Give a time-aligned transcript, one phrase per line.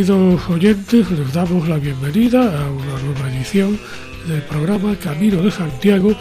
[0.00, 3.78] Queridos oyentes, les damos la bienvenida a una nueva edición
[4.26, 6.14] del programa Camino de Santiago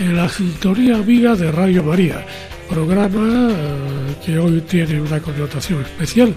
[0.00, 2.26] en la sintonía amiga de Radio María,
[2.68, 6.34] programa eh, que hoy tiene una connotación especial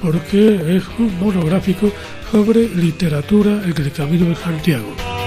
[0.00, 1.90] porque es un monográfico
[2.30, 5.17] sobre literatura en el Camino de Santiago.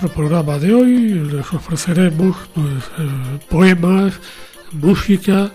[0.00, 4.14] Nuestro programa de hoy les ofreceremos pues, eh, poemas,
[4.70, 5.50] música,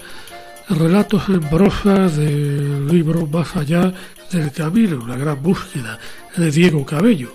[0.68, 3.94] relatos en prosa del libro Más allá
[4.32, 5.98] del camino, la gran búsqueda
[6.36, 7.34] de Diego Cabello,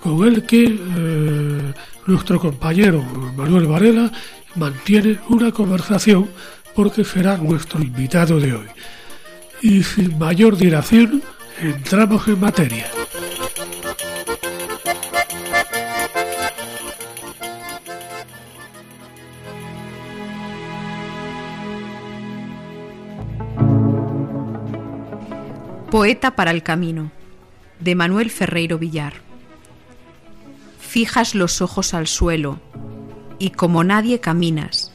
[0.00, 1.72] con el que eh,
[2.06, 3.02] nuestro compañero
[3.36, 4.12] Manuel Varela
[4.54, 6.28] mantiene una conversación
[6.72, 8.66] porque será nuestro invitado de hoy.
[9.60, 11.20] Y sin mayor dilación,
[11.60, 12.86] entramos en materia.
[25.94, 27.12] Poeta para el Camino,
[27.78, 29.12] de Manuel Ferreiro Villar.
[30.80, 32.58] Fijas los ojos al suelo,
[33.38, 34.90] y como nadie caminas,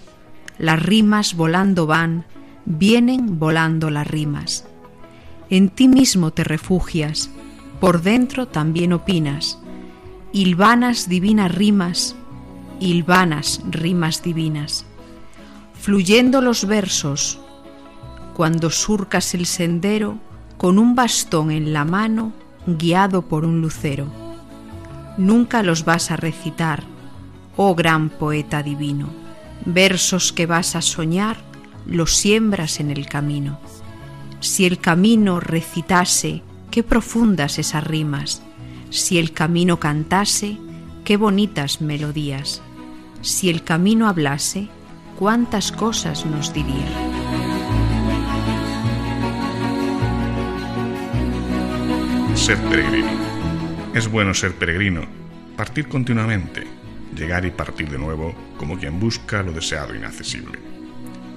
[0.58, 2.26] las rimas volando van,
[2.66, 4.66] vienen volando las rimas.
[5.50, 7.30] En ti mismo te refugias,
[7.80, 9.58] por dentro también opinas,
[10.34, 12.18] hilvanas divinas rimas,
[12.82, 14.86] hilvanas rimas divinas.
[15.80, 17.40] Fluyendo los versos,
[18.34, 20.20] cuando surcas el sendero,
[20.60, 22.34] con un bastón en la mano,
[22.68, 24.08] guiado por un lucero.
[25.18, 26.84] Nunca los vas a recitar,
[27.56, 29.08] oh gran poeta divino.
[29.64, 31.38] Versos que vas a soñar,
[31.86, 33.58] los siembras en el camino.
[34.42, 38.42] Si el camino recitase, qué profundas esas rimas.
[38.90, 40.58] Si el camino cantase,
[41.06, 42.62] qué bonitas melodías.
[43.22, 44.68] Si el camino hablase,
[45.18, 47.19] cuántas cosas nos diría.
[52.50, 53.12] Ser peregrino.
[53.94, 55.04] Es bueno ser peregrino,
[55.56, 56.66] partir continuamente,
[57.16, 60.58] llegar y partir de nuevo como quien busca lo deseado inaccesible.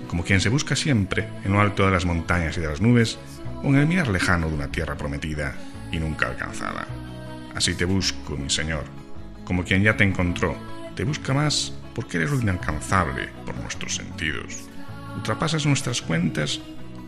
[0.09, 3.19] Como quien se busca siempre en lo alto de las montañas y de las nubes
[3.63, 5.55] o en el mirar lejano de una tierra prometida
[5.91, 6.89] y nunca alcanzada.
[7.55, 8.85] Así te busco, mi Señor,
[9.45, 10.57] como quien ya te encontró,
[10.97, 14.61] te busca más porque eres lo inalcanzable por nuestros sentidos.
[15.15, 16.59] Ultrapasas nuestras cuentas,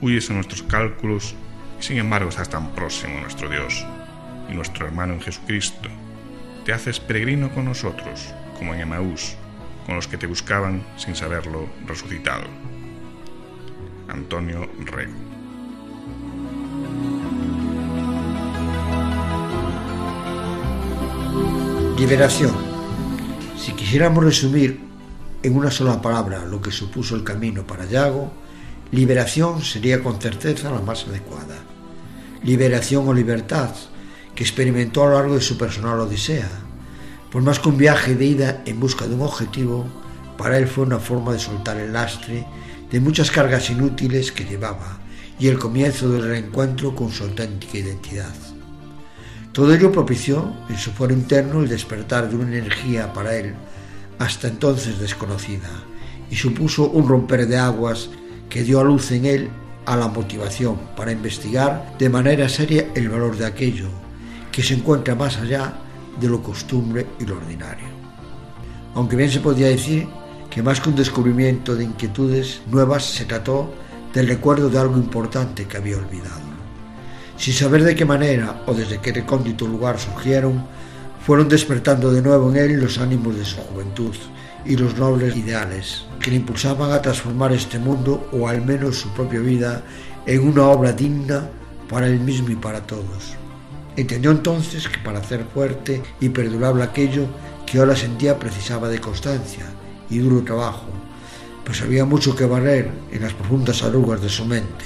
[0.03, 1.35] huyes a nuestros cálculos
[1.85, 3.85] sin embargo, estás tan próximo a nuestro Dios
[4.51, 5.91] y nuestro hermano en Jesucristo.
[6.65, 9.37] Te haces peregrino con nosotros, como en Emaús,
[9.85, 12.45] con los que te buscaban sin saberlo resucitado.
[14.09, 15.13] Antonio Rego.
[21.99, 22.55] Liberación.
[23.59, 24.81] Si quisiéramos resumir
[25.43, 28.33] en una sola palabra lo que supuso el camino para Yago,
[28.91, 31.74] liberación sería con certeza la más adecuada
[32.45, 33.71] liberación o libertad
[34.35, 36.49] que experimentó a lo largo de su personal odisea.
[37.31, 39.87] Por más que un viaje de ida en busca de un objetivo,
[40.37, 42.47] para él fue una forma de soltar el lastre
[42.91, 44.99] de muchas cargas inútiles que llevaba
[45.39, 48.35] y el comienzo del reencuentro con su auténtica identidad.
[49.53, 53.55] Todo ello propició en su foro interno el despertar de una energía para él
[54.19, 55.71] hasta entonces desconocida
[56.31, 58.11] y supuso un romper de aguas
[58.49, 59.51] que dio a luz en él
[59.87, 63.89] a la motivación para investigar de manera seria el valor de aquello
[64.51, 65.75] que se encuentra más allá
[66.21, 67.89] de lo costumbre y lo ordinario.
[68.95, 70.07] Aunque bien se podía decir
[70.49, 73.75] que más que un descubrimiento de inquietudes nuevas se trató
[74.13, 76.55] del recuerdo de algo importante que había olvidado.
[77.37, 80.65] Sin saber de qué manera o desde qué recóndito lugar surgieron,
[81.27, 84.15] fueron despertando de nuevo en él los ánimos de su juventud
[84.65, 89.09] y los nobles ideales que le impulsaban a transformar este mundo o al menos su
[89.11, 89.83] propia vida
[90.27, 91.49] en una obra digna
[91.89, 93.35] para él mismo y para todos.
[93.97, 97.27] Entendió entonces que para hacer fuerte y perdurable aquello
[97.67, 99.67] que ahora sentía precisaba de constancia
[100.11, 100.87] y duro trabajo,
[101.65, 104.85] pues había mucho que barrer en las profundas arrugas de su mente.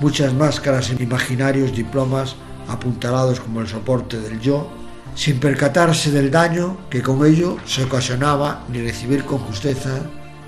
[0.00, 2.36] Muchas máscaras imaginarios diplomas
[2.68, 4.70] apuntalados como el soporte del yo
[5.14, 10.00] sin percatarse del daño que con ello se ocasionaba ni recibir con justeza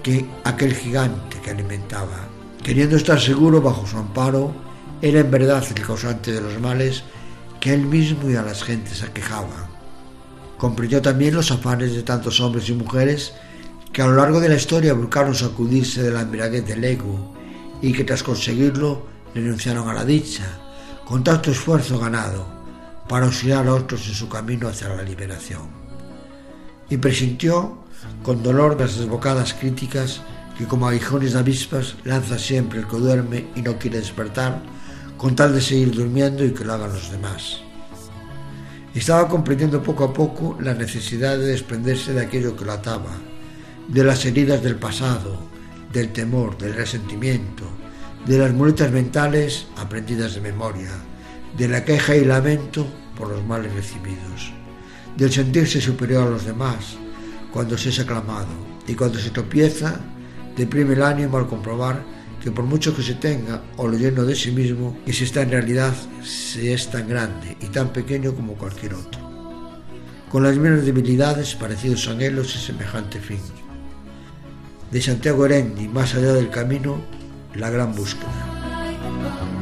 [0.03, 2.29] que aquel gigante que alimentaba.
[2.63, 4.55] Queriendo estar seguro bajo su amparo,
[5.03, 7.03] era en verdad el causante de los males
[7.59, 9.69] que él mismo y a las gentes aquejaban.
[10.59, 13.33] Comprendió también los afanes de tantos hombres y mujeres
[13.93, 17.35] que a lo largo de la historia buscaron sacudirse de la embriaguez del ego
[17.83, 20.45] y que tras conseguirlo renunciaron a la dicha,
[21.05, 22.60] con tanto esfuerzo ganado,
[23.11, 25.67] para auxiliar a otros en su camino hacia la liberación.
[26.89, 27.83] Y presintió
[28.23, 30.23] con dolor las desbocadas críticas
[30.57, 34.63] que como aguijones de avispas lanza siempre el que duerme y no quiere despertar,
[35.17, 37.63] con tal de seguir durmiendo y que lo hagan los demás.
[38.95, 43.11] Estaba comprendiendo poco a poco la necesidad de desprenderse de aquello que lo ataba,
[43.89, 45.37] de las heridas del pasado,
[45.93, 47.65] del temor, del resentimiento,
[48.25, 50.93] de las muletas mentales aprendidas de memoria,
[51.59, 54.51] de la queja y lamento por los males recibidos,
[55.17, 56.97] del sentirse superior a los demás
[57.53, 58.49] cuando se es aclamado
[58.87, 60.01] y cuando se tropieza,
[60.57, 62.03] deprime el ánimo al comprobar
[62.43, 65.43] que por mucho que se tenga o lo lleno de sí mismo, que si está
[65.43, 69.21] en realidad se es tan grande y tan pequeño como cualquier otro,
[70.31, 73.41] con las mismas debilidades, parecidos anhelos y semejante fin
[74.91, 77.01] de Santiago Erendi, Más allá del camino,
[77.55, 79.60] la gran búsqueda.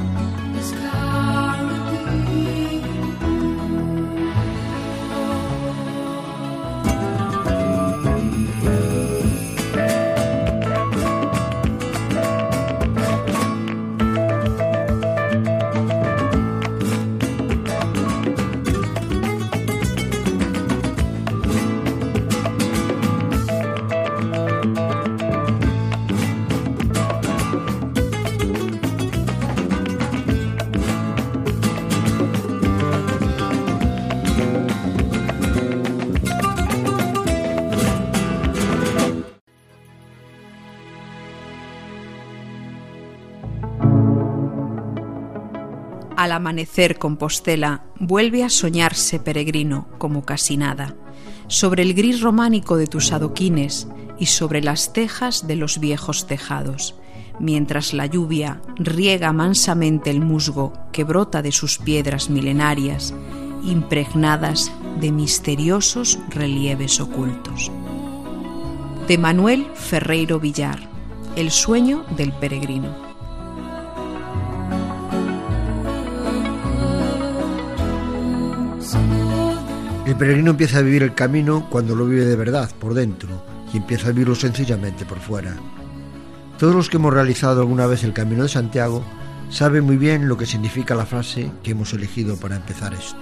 [46.28, 50.94] Al amanecer Compostela vuelve a soñarse peregrino como casi nada,
[51.46, 53.88] sobre el gris románico de tus adoquines
[54.18, 56.94] y sobre las tejas de los viejos tejados,
[57.40, 63.14] mientras la lluvia riega mansamente el musgo que brota de sus piedras milenarias,
[63.64, 64.70] impregnadas
[65.00, 67.72] de misteriosos relieves ocultos.
[69.06, 70.78] De Manuel Ferreiro Villar,
[71.36, 73.07] El sueño del peregrino.
[80.08, 83.44] El peregrino empieza a vivir el camino cuando lo vive de verdad, por dentro,
[83.74, 85.54] y empieza a vivirlo sencillamente por fuera.
[86.58, 89.04] Todos los que hemos realizado alguna vez el Camino de Santiago
[89.50, 93.20] saben muy bien lo que significa la frase que hemos elegido para empezar esto.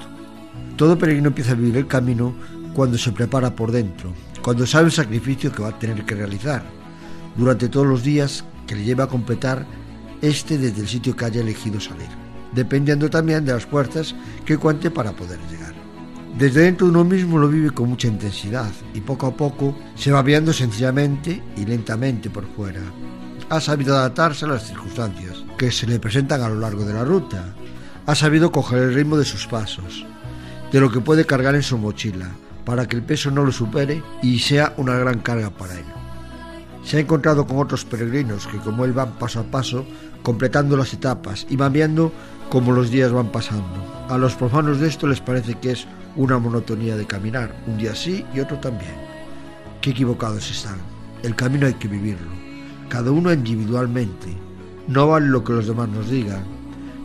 [0.77, 2.33] Todo peregrino empieza a vivir el camino
[2.73, 6.63] cuando se prepara por dentro, cuando sabe el sacrificio que va a tener que realizar
[7.35, 9.67] durante todos los días que le lleva a completar
[10.23, 12.11] este desde el sitio que haya elegido salir,
[12.55, 15.76] dependiendo también de las fuerzas que cuente para poder llegar.
[16.39, 20.13] Desde dentro de uno mismo lo vive con mucha intensidad y poco a poco se
[20.13, 22.83] va viendo sencillamente y lentamente por fuera.
[23.49, 27.05] Ha sabido adaptarse a las circunstancias que se le presentan a lo largo de la
[27.05, 27.55] ruta.
[28.05, 30.05] Ha sabido coger el ritmo de sus pasos,
[30.71, 32.29] de lo que puede cargar en su mochila,
[32.67, 35.87] para que el peso no lo supere y sea una gran carga para él.
[36.85, 39.87] Se ha encontrado con otros peregrinos que como él van paso a paso,
[40.23, 42.13] completando las etapas y van viendo
[42.51, 44.07] cómo los días van pasando.
[44.11, 47.95] A los profanos de esto les parece que es una monotonía de caminar, un día
[47.95, 48.95] sí y otro también.
[49.81, 50.79] Qué equivocados están.
[51.23, 52.31] El camino hay que vivirlo,
[52.89, 54.29] cada uno individualmente.
[54.89, 56.45] No vale lo que los demás nos digan.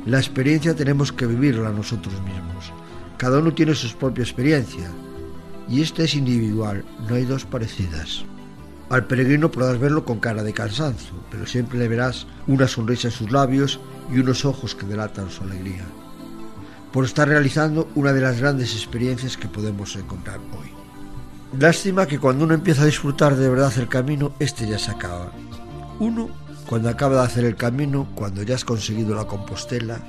[0.05, 2.71] La experiencia tenemos que vivirla nosotros mismos.
[3.17, 4.89] Cada uno tiene su propia experiencia
[5.69, 8.23] y esta es individual, no hay dos parecidas.
[8.89, 13.13] Al peregrino podrás verlo con cara de cansancio, pero siempre le verás una sonrisa en
[13.13, 13.79] sus labios
[14.11, 15.85] y unos ojos que delatan su alegría
[16.91, 20.71] por estar realizando una de las grandes experiencias que podemos encontrar hoy.
[21.57, 25.31] Lástima que cuando uno empieza a disfrutar de verdad el camino, este ya se acaba.
[25.99, 26.29] Uno,
[26.65, 29.99] cuando acaba de hacer el camino, cuando ya has conseguido la Compostela,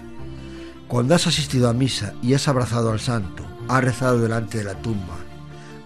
[0.86, 4.74] cuando has asistido a misa y has abrazado al santo, has rezado delante de la
[4.74, 5.16] tumba,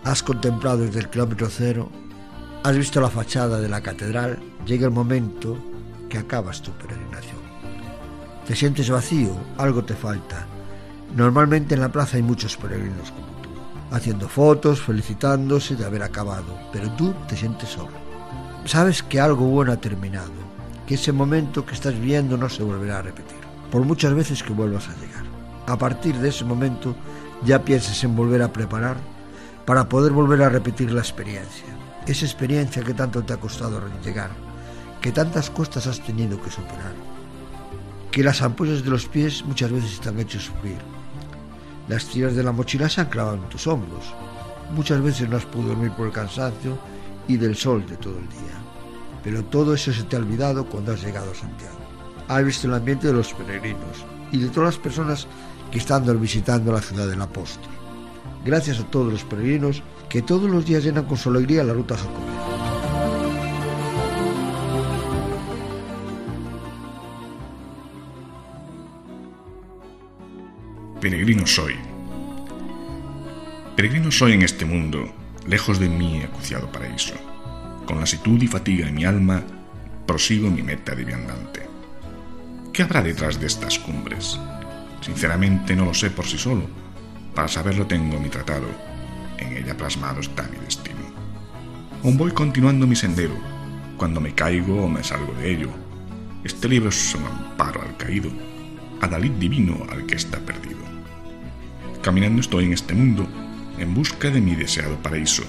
[0.05, 1.91] has contemplado desde el kilómetro cero,
[2.63, 5.57] has visto la fachada de la catedral, llega el momento
[6.09, 7.39] que acabas tu peregrinación.
[8.47, 10.47] Te sientes vacío, algo te falta,
[11.15, 13.51] Normalmente en la plaza hay muchos peregrinos como tú,
[13.91, 17.93] haciendo fotos, felicitándose de haber acabado, pero tú te sientes solo.
[18.65, 20.33] Sabes que algo bueno ha terminado,
[20.87, 23.39] que ese momento que estás viendo no se volverá a repetir,
[23.71, 25.25] por muchas veces que vuelvas a llegar.
[25.67, 26.95] A partir de ese momento
[27.45, 28.97] ya pienses en volver a preparar
[29.65, 31.67] para poder volver a repetir la experiencia.
[32.07, 34.31] Esa experiencia que tanto te ha costado llegar,
[35.01, 36.95] que tantas cuestas has tenido que superar,
[38.13, 40.96] que las ampollas de los pies muchas veces te han hecho sufrir.
[41.89, 44.05] Las tiras de la mochila se han clavado en tus hombros.
[44.75, 46.79] Muchas veces no has podido dormir por el cansancio
[47.29, 48.57] y del sol de todo el día.
[49.23, 51.77] Pero todo eso se te ha olvidado cuando has llegado a Santiago.
[52.29, 55.27] Has visto el ambiente de los peregrinos y de todas las personas
[55.71, 57.71] que están visitando la ciudad del apóstol.
[58.45, 61.97] Gracias a todos los peregrinos que todos los días llenan con su alegría la ruta
[61.97, 62.56] jacobina.
[71.09, 71.77] Peregrino soy.
[73.77, 75.09] Peregrino soy en este mundo,
[75.47, 77.15] lejos de mi acuciado paraíso.
[77.87, 79.45] Con lasitud y fatiga en mi alma,
[80.05, 81.63] prosigo mi meta de viandante.
[82.73, 84.37] ¿Qué habrá detrás de estas cumbres?
[85.01, 86.67] Sinceramente no lo sé por sí solo.
[87.37, 88.67] Para saberlo tengo mi tratado.
[89.39, 91.07] En ella plasmado está mi destino.
[92.03, 93.37] Aún voy continuando mi sendero.
[93.97, 95.71] Cuando me caigo o me salgo de ello.
[96.43, 98.29] Este libro es un amparo al caído,
[99.01, 100.66] adalid divino al que está perdido.
[102.07, 103.27] Caminando estoy en este mundo
[103.79, 105.43] en busca de mi deseado paraíso.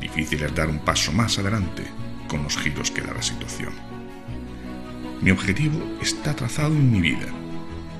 [0.00, 1.82] Difícil es dar un paso más adelante
[2.28, 3.74] con los giros que da la situación.
[5.20, 7.26] Mi objetivo está trazado en mi vida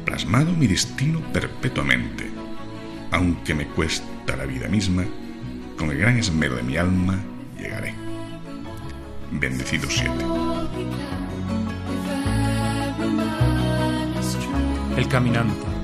[0.07, 2.31] plasmado mi destino perpetuamente,
[3.11, 5.05] aunque me cuesta la vida misma,
[5.77, 7.19] con el gran esmero de mi alma
[7.59, 7.93] llegaré.
[9.33, 10.25] Bendecido siete.
[14.97, 15.76] El caminante.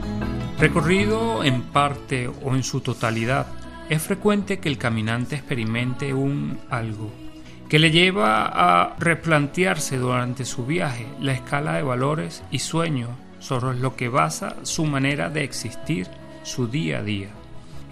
[0.62, 3.48] Recorrido en parte o en su totalidad,
[3.88, 7.10] es frecuente que el caminante experimente un algo
[7.68, 13.76] que le lleva a replantearse durante su viaje la escala de valores y sueños sobre
[13.76, 16.06] lo que basa su manera de existir,
[16.44, 17.30] su día a día.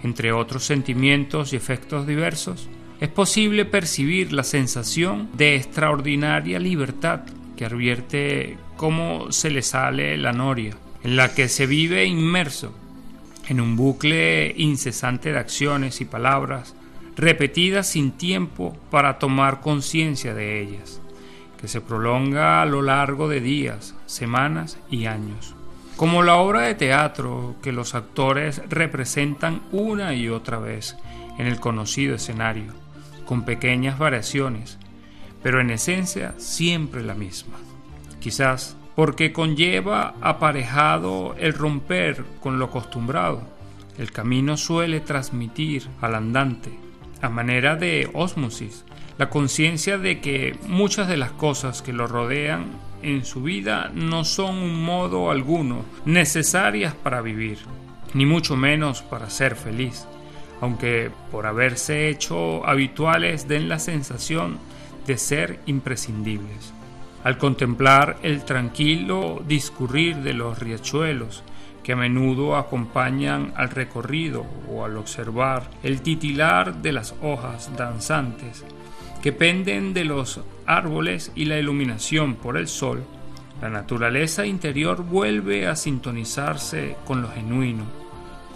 [0.01, 2.69] Entre otros sentimientos y efectos diversos,
[3.01, 7.23] es posible percibir la sensación de extraordinaria libertad
[7.57, 12.73] que advierte cómo se le sale la noria, en la que se vive inmerso
[13.47, 16.75] en un bucle incesante de acciones y palabras
[17.15, 21.01] repetidas sin tiempo para tomar conciencia de ellas
[21.61, 25.55] que se prolonga a lo largo de días, semanas y años.
[25.95, 30.97] Como la obra de teatro que los actores representan una y otra vez
[31.37, 32.73] en el conocido escenario,
[33.25, 34.79] con pequeñas variaciones,
[35.43, 37.57] pero en esencia siempre la misma.
[38.19, 43.41] Quizás porque conlleva aparejado el romper con lo acostumbrado.
[43.97, 46.69] El camino suele transmitir al andante,
[47.19, 48.85] a manera de ósmosis,
[49.17, 52.65] la conciencia de que muchas de las cosas que lo rodean
[53.01, 57.57] en su vida no son un modo alguno necesarias para vivir,
[58.13, 60.05] ni mucho menos para ser feliz,
[60.61, 64.59] aunque por haberse hecho habituales den la sensación
[65.07, 66.71] de ser imprescindibles.
[67.23, 71.43] Al contemplar el tranquilo discurrir de los riachuelos,
[71.83, 78.63] que a menudo acompañan al recorrido o al observar el titilar de las hojas danzantes
[79.21, 83.03] que penden de los árboles y la iluminación por el sol,
[83.61, 87.83] la naturaleza interior vuelve a sintonizarse con lo genuino,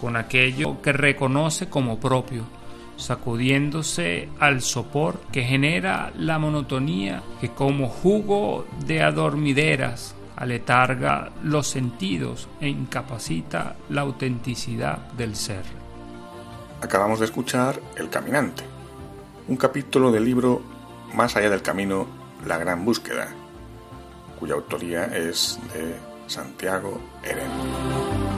[0.00, 2.44] con aquello que reconoce como propio,
[2.96, 12.48] sacudiéndose al sopor que genera la monotonía que como jugo de adormideras aletarga los sentidos
[12.60, 15.64] e incapacita la autenticidad del ser.
[16.82, 18.62] Acabamos de escuchar El Caminante,
[19.48, 20.62] un capítulo del libro
[21.14, 22.06] Más allá del camino,
[22.46, 23.28] la gran búsqueda,
[24.38, 28.35] cuya autoría es de Santiago Eren.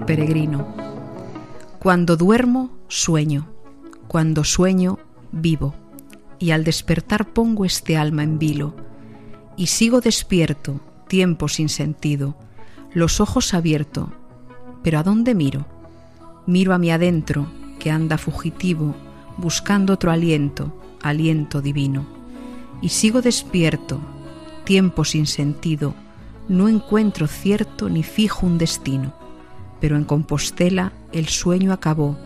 [0.00, 0.66] Peregrino.
[1.78, 3.46] Cuando duermo, sueño.
[4.08, 4.98] Cuando sueño,
[5.32, 5.74] vivo.
[6.38, 8.74] Y al despertar pongo este alma en vilo.
[9.56, 12.36] Y sigo despierto, tiempo sin sentido,
[12.92, 14.08] los ojos abiertos.
[14.82, 15.66] Pero ¿a dónde miro?
[16.46, 17.46] Miro a mi adentro,
[17.78, 18.94] que anda fugitivo,
[19.36, 22.06] buscando otro aliento, aliento divino.
[22.80, 24.00] Y sigo despierto,
[24.64, 25.94] tiempo sin sentido,
[26.48, 29.12] no encuentro cierto ni fijo un destino,
[29.80, 32.16] pero en Compostela el sueño acabó,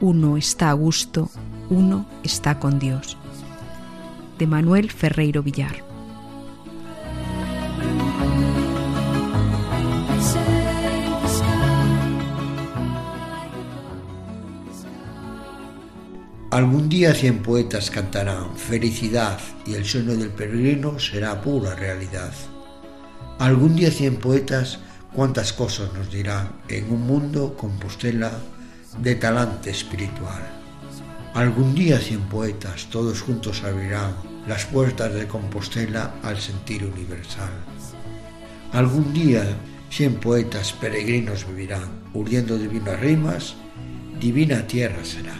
[0.00, 1.30] uno está a gusto,
[1.70, 3.16] uno está con Dios.
[4.38, 5.84] De Manuel Ferreiro Villar.
[16.50, 22.32] Algún día cien poetas cantarán felicidad y el sueño del peregrino será pura realidad.
[23.38, 24.78] Algún día cien poetas
[25.16, 28.30] cuántas cosas nos dirán en un mundo compostela
[29.00, 30.42] de talante espiritual.
[31.32, 34.14] Algún día cien poetas todos juntos abrirán
[34.46, 37.50] las puertas de Compostela al sentir universal.
[38.72, 39.42] Algún día
[39.88, 43.54] cien poetas peregrinos vivirán, urdiendo divinas rimas,
[44.20, 45.34] divina tierra será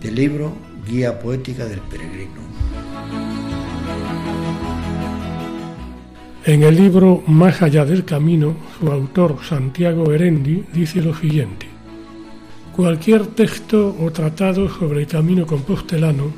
[0.00, 0.56] del libro
[0.86, 2.42] Guía Poética del Peregrino.
[6.48, 11.66] En el libro Más allá del camino, su autor Santiago Erendi dice lo siguiente.
[12.74, 16.32] Cualquier texto o tratado sobre el camino compostelano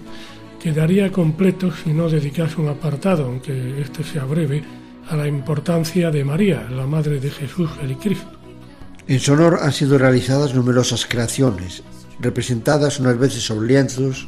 [0.60, 4.64] quedaría completo si no dedicase un apartado, aunque este sea breve,
[5.08, 8.32] a la importancia de María, la Madre de Jesús el Cristo.
[9.06, 11.84] En su honor han sido realizadas numerosas creaciones,
[12.18, 14.26] representadas unas veces sobre lienzos,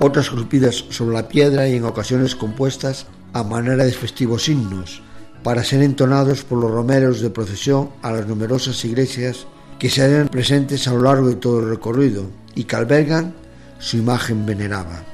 [0.00, 5.00] otras esculpidas sobre la piedra y en ocasiones compuestas a manera de festivos himnos,
[5.42, 9.46] para ser entonados por los romeros de procesión a las numerosas iglesias
[9.78, 13.34] que se hallan presentes a lo largo de todo el recorrido y que albergan
[13.78, 15.04] su imagen venerada.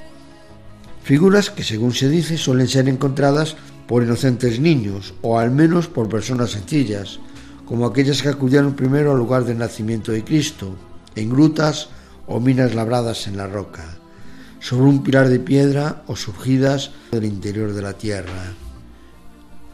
[1.02, 6.10] Figuras que, según se dice, suelen ser encontradas por inocentes niños o al menos por
[6.10, 7.18] personas sencillas,
[7.64, 10.76] como aquellas que acudieron primero al lugar del nacimiento de Cristo,
[11.16, 11.88] en grutas
[12.26, 13.98] o minas labradas en la roca,
[14.60, 18.52] sobre un pilar de piedra o surgidas del interior de la tierra.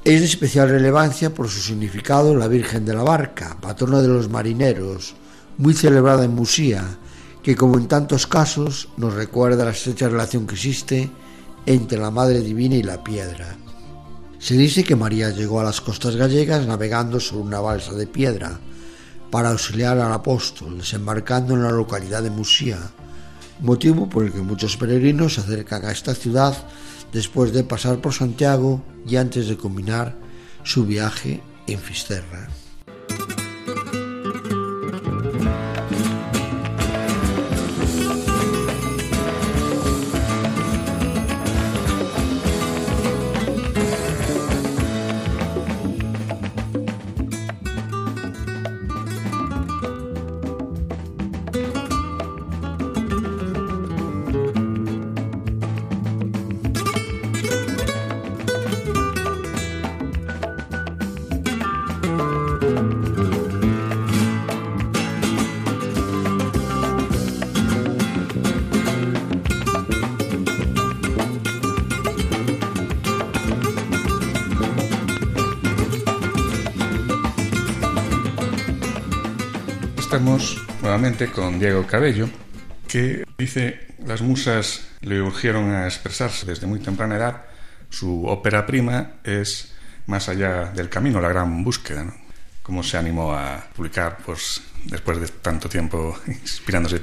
[0.04, 4.28] Es de especial relevancia por su significado la Virgen de la Barca, patrona de los
[4.28, 5.14] marineros,
[5.56, 6.84] muy celebrada en Musía,
[7.42, 11.10] que como en tantos casos nos recuerda la estrecha relación que existe
[11.64, 13.56] entre la Madre Divina y la piedra.
[14.38, 18.60] Se dice que María llegó a las costas gallegas navegando sobre una balsa de piedra,
[19.30, 22.78] para auxiliar al apóstol, desembarcando en la localidad de Musía,
[23.60, 26.54] motivo por el que muchos peregrinos se acercan a esta ciudad
[27.14, 30.16] después de pasar por Santiago y antes de combinar
[30.64, 32.48] su viaje en Fisterra.
[81.04, 82.30] Con Diego Cabello,
[82.88, 87.42] que dice las musas le urgieron a expresarse desde muy temprana edad.
[87.90, 89.74] Su ópera prima es
[90.06, 92.04] Más allá del camino, la gran búsqueda.
[92.04, 92.14] ¿no?
[92.62, 97.02] ¿Cómo se animó a publicar pues, después de tanto tiempo inspirándose?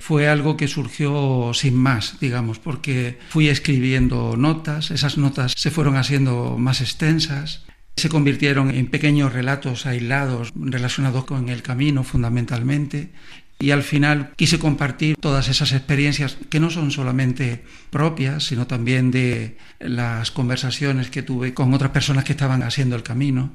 [0.00, 5.96] Fue algo que surgió sin más, digamos, porque fui escribiendo notas, esas notas se fueron
[5.96, 7.64] haciendo más extensas,
[7.96, 13.10] se convirtieron en pequeños relatos aislados relacionados con el camino fundamentalmente
[13.60, 19.10] y al final quise compartir todas esas experiencias que no son solamente propias, sino también
[19.10, 23.52] de las conversaciones que tuve con otras personas que estaban haciendo el camino.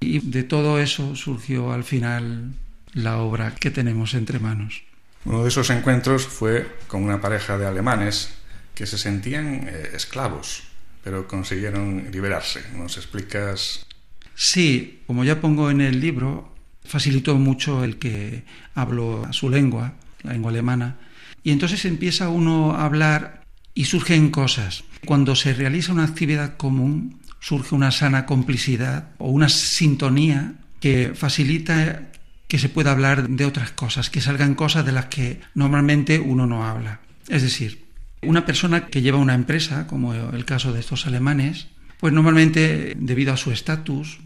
[0.00, 2.52] Y de todo eso surgió al final
[2.92, 4.82] la obra que tenemos entre manos.
[5.24, 8.34] Uno de esos encuentros fue con una pareja de alemanes
[8.74, 10.67] que se sentían eh, esclavos
[11.02, 12.62] pero consiguieron liberarse.
[12.76, 13.86] ¿Nos explicas?
[14.34, 20.32] Sí, como ya pongo en el libro, facilitó mucho el que hablo su lengua, la
[20.32, 20.96] lengua alemana,
[21.42, 24.84] y entonces empieza uno a hablar y surgen cosas.
[25.04, 32.10] Cuando se realiza una actividad común, surge una sana complicidad o una sintonía que facilita
[32.48, 36.46] que se pueda hablar de otras cosas, que salgan cosas de las que normalmente uno
[36.46, 37.00] no habla.
[37.28, 37.87] Es decir,
[38.22, 41.68] una persona que lleva una empresa, como el caso de estos alemanes,
[42.00, 44.20] pues normalmente, debido a su estatus,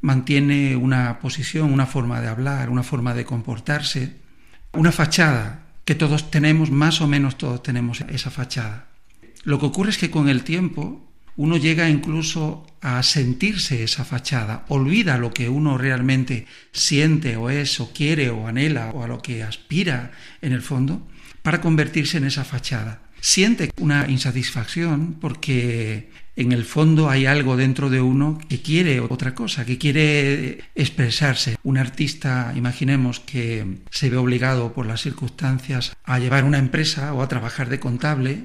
[0.00, 4.16] mantiene una posición, una forma de hablar, una forma de comportarse,
[4.72, 8.88] una fachada que todos tenemos, más o menos todos tenemos esa fachada.
[9.44, 14.64] Lo que ocurre es que con el tiempo uno llega incluso a sentirse esa fachada,
[14.68, 19.20] olvida lo que uno realmente siente o es o quiere o anhela o a lo
[19.20, 21.06] que aspira en el fondo
[21.42, 23.05] para convertirse en esa fachada.
[23.26, 29.34] Siente una insatisfacción porque en el fondo hay algo dentro de uno que quiere otra
[29.34, 31.56] cosa, que quiere expresarse.
[31.64, 37.20] Un artista, imaginemos que se ve obligado por las circunstancias a llevar una empresa o
[37.20, 38.44] a trabajar de contable.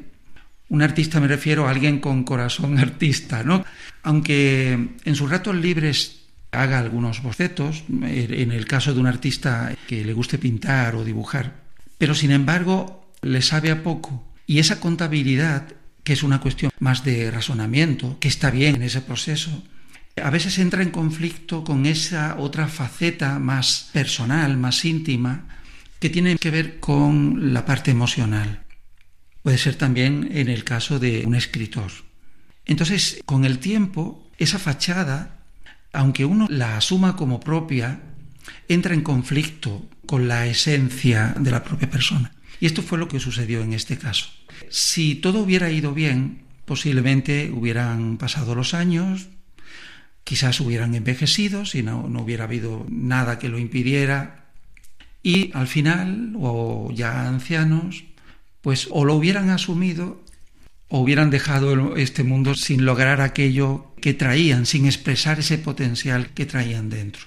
[0.68, 3.64] Un artista me refiero a alguien con corazón artista, ¿no?
[4.02, 10.04] Aunque en sus ratos libres haga algunos bocetos, en el caso de un artista que
[10.04, 11.54] le guste pintar o dibujar,
[12.00, 14.31] pero sin embargo le sabe a poco.
[14.52, 15.66] Y esa contabilidad
[16.04, 19.64] que es una cuestión más de razonamiento, que está bien en ese proceso,
[20.22, 25.48] a veces entra en conflicto con esa otra faceta más personal, más íntima,
[26.02, 28.66] que tiene que ver con la parte emocional.
[29.42, 31.90] Puede ser también en el caso de un escritor.
[32.66, 35.46] Entonces, con el tiempo, esa fachada,
[35.94, 38.02] aunque uno la asuma como propia,
[38.68, 42.34] entra en conflicto con la esencia de la propia persona.
[42.60, 44.28] Y esto fue lo que sucedió en este caso.
[44.70, 49.30] Si todo hubiera ido bien, posiblemente hubieran pasado los años,
[50.24, 54.46] quizás hubieran envejecido si no, no hubiera habido nada que lo impidiera,
[55.24, 58.06] y al final, o ya ancianos,
[58.62, 60.24] pues o lo hubieran asumido
[60.88, 66.46] o hubieran dejado este mundo sin lograr aquello que traían, sin expresar ese potencial que
[66.46, 67.26] traían dentro.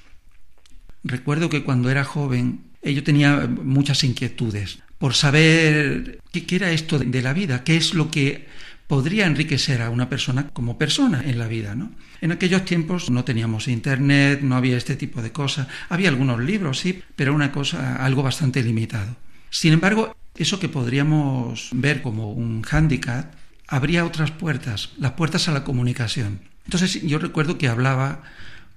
[1.03, 7.21] Recuerdo que cuando era joven yo tenía muchas inquietudes por saber qué, era esto de
[7.21, 8.47] la vida, qué es lo que
[8.87, 11.75] podría enriquecer a una persona como persona en la vida.
[11.75, 11.93] ¿no?
[12.23, 15.69] En aquellos tiempos no teníamos internet, no había este tipo de cosas.
[15.91, 19.15] Había algunos libros, sí, pero una cosa, algo bastante limitado.
[19.51, 23.35] Sin embargo, eso que podríamos ver como un hándicap,
[23.69, 26.41] abría otras puertas, las puertas a la comunicación.
[26.65, 28.23] Entonces yo recuerdo que hablaba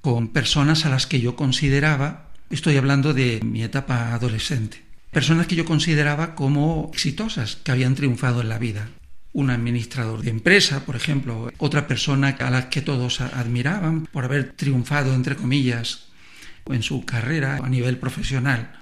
[0.02, 4.87] con personas a las que yo consideraba, estoy hablando de mi etapa adolescente,
[5.17, 8.89] personas que yo consideraba como exitosas, que habían triunfado en la vida.
[9.34, 14.51] Un administrador de empresa, por ejemplo, otra persona a la que todos admiraban por haber
[14.51, 16.10] triunfado, entre comillas,
[16.67, 18.80] en su carrera a nivel profesional.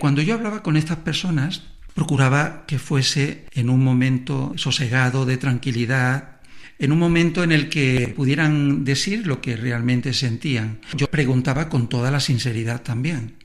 [0.00, 1.62] Cuando yo hablaba con estas personas,
[1.94, 6.40] procuraba que fuese en un momento sosegado, de tranquilidad,
[6.80, 10.80] en un momento en el que pudieran decir lo que realmente sentían.
[10.96, 13.41] Yo preguntaba con toda la sinceridad también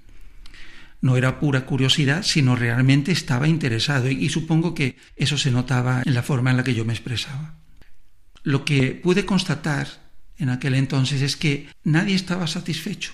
[1.02, 6.14] no era pura curiosidad, sino realmente estaba interesado y, supongo que eso se notaba en
[6.14, 7.56] la forma en la que yo me expresaba.
[8.44, 9.88] Lo que pude constatar
[10.38, 13.12] en aquel entonces es que nadie estaba satisfecho.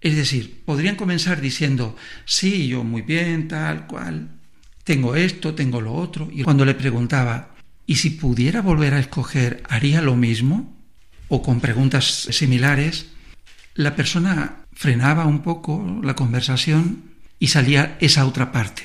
[0.00, 4.30] Es decir, podrían comenzar diciendo, sí, yo muy bien, tal cual,
[4.84, 7.54] tengo esto, tengo lo otro, y cuando le preguntaba,
[7.86, 10.76] ¿y si pudiera volver a escoger, haría lo mismo?
[11.28, 13.06] O con preguntas similares,
[13.74, 17.02] la persona frenaba un poco la conversación
[17.40, 18.84] y salía esa otra parte,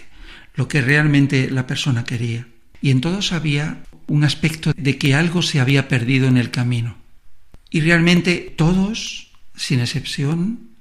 [0.55, 2.47] lo que realmente la persona quería.
[2.81, 6.95] Y en todos había un aspecto de que algo se había perdido en el camino.
[7.69, 10.71] Y realmente todos, sin excepción,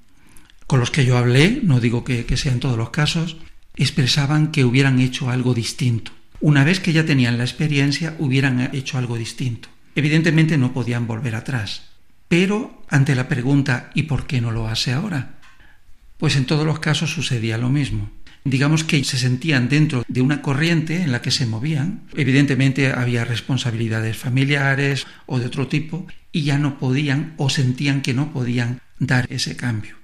[0.65, 3.35] con los que yo hablé, no digo que, que sean todos los casos,
[3.75, 6.13] expresaban que hubieran hecho algo distinto.
[6.39, 9.67] Una vez que ya tenían la experiencia, hubieran hecho algo distinto.
[9.93, 11.90] Evidentemente no podían volver atrás.
[12.31, 15.31] Pero ante la pregunta ¿y por qué no lo hace ahora?
[16.17, 18.09] Pues en todos los casos sucedía lo mismo.
[18.45, 22.03] Digamos que se sentían dentro de una corriente en la que se movían.
[22.15, 28.13] Evidentemente había responsabilidades familiares o de otro tipo y ya no podían o sentían que
[28.13, 29.97] no podían dar ese cambio.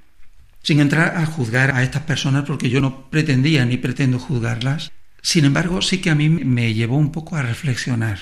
[0.63, 5.45] Sin entrar a juzgar a estas personas porque yo no pretendía ni pretendo juzgarlas, sin
[5.45, 8.19] embargo sí que a mí me llevó un poco a reflexionar.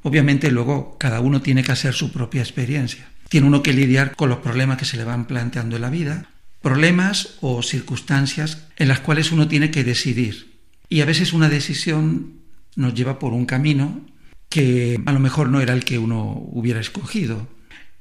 [0.00, 3.10] Obviamente luego cada uno tiene que hacer su propia experiencia.
[3.28, 6.30] Tiene uno que lidiar con los problemas que se le van planteando en la vida,
[6.62, 10.54] problemas o circunstancias en las cuales uno tiene que decidir.
[10.88, 12.40] Y a veces una decisión
[12.76, 14.00] nos lleva por un camino
[14.48, 17.48] que a lo mejor no era el que uno hubiera escogido.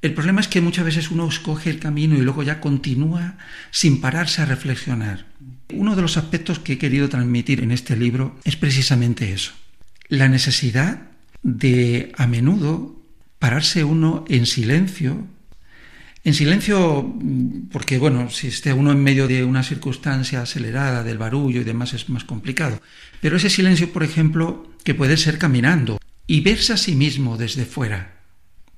[0.02, 3.38] El problema es que muchas veces uno escoge el camino y luego ya continúa
[3.72, 5.26] sin pararse a reflexionar.
[5.74, 9.54] Uno de los aspectos que he querido transmitir en este libro es precisamente eso.
[10.10, 11.02] La necesidad
[11.42, 13.03] de a menudo
[13.44, 15.28] pararse uno en silencio,
[16.24, 17.14] en silencio
[17.74, 21.94] porque, bueno, si esté uno en medio de una circunstancia acelerada, del barullo y demás
[21.94, 22.82] es más complicado,
[23.20, 27.66] pero ese silencio, por ejemplo, que puede ser caminando y verse a sí mismo desde
[27.66, 28.22] fuera,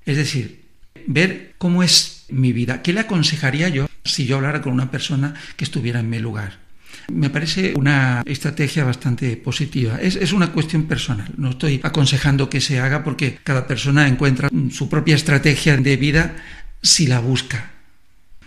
[0.04, 0.65] es decir,
[1.06, 5.36] ver cómo es mi vida, qué le aconsejaría yo si yo hablara con una persona
[5.58, 6.64] que estuviera en mi lugar.
[7.12, 9.97] Me parece una estrategia bastante positiva.
[10.01, 11.31] Es, es, una cuestión personal.
[11.38, 16.36] No estoy aconsejando que se haga porque cada persona encuentra su propia estrategia de vida
[16.81, 17.71] si la busca.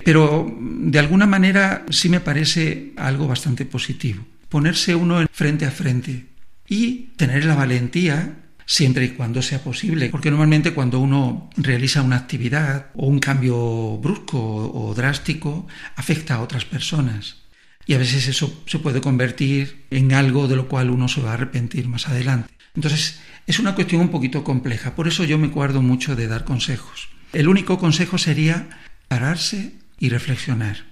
[0.04, 4.24] Pero de alguna manera sí me parece algo bastante positivo.
[4.48, 6.26] Ponerse uno frente a frente
[6.68, 12.16] y tener la valentía siempre y cuando sea posible, porque normalmente cuando uno realiza una
[12.16, 17.47] actividad o un cambio brusco o drástico afecta a otras personas
[17.88, 21.31] y a veces eso se puede convertir en algo de lo cual uno se va
[21.31, 22.53] a arrepentir más adelante.
[22.77, 26.44] Entonces es una cuestión un poquito compleja, por eso yo me guardo mucho de dar
[26.44, 27.09] consejos.
[27.33, 28.68] El único consejo sería
[29.09, 30.85] pararse y reflexionar.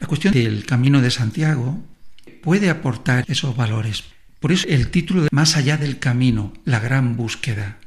[0.00, 1.80] La cuestión del camino de Santiago
[2.42, 4.02] puede aportar esos valores,
[4.40, 7.78] por eso el título de Más allá del camino, la gran búsqueda.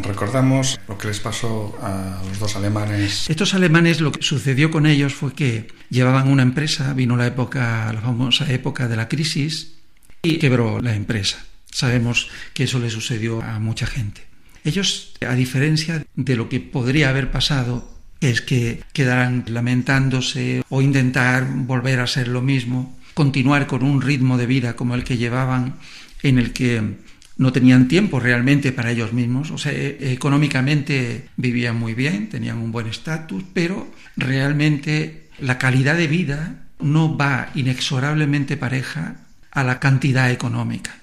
[0.00, 3.28] Recordamos lo que les pasó a los dos alemanes.
[3.28, 7.92] Estos alemanes lo que sucedió con ellos fue que llevaban una empresa, vino la época,
[7.92, 9.74] la famosa época de la crisis
[10.22, 11.44] y quebró la empresa.
[11.70, 14.22] Sabemos que eso le sucedió a mucha gente.
[14.64, 21.46] Ellos, a diferencia de lo que podría haber pasado, es que quedaran lamentándose o intentar
[21.50, 25.76] volver a ser lo mismo, continuar con un ritmo de vida como el que llevaban,
[26.22, 26.96] en el que
[27.36, 32.58] no tenían tiempo realmente para ellos mismos, o sea, e, económicamente vivían muy bien, tenían
[32.58, 39.16] un buen estatus, pero realmente la calidad de vida no va inexorablemente pareja
[39.50, 40.96] a la cantidad económica.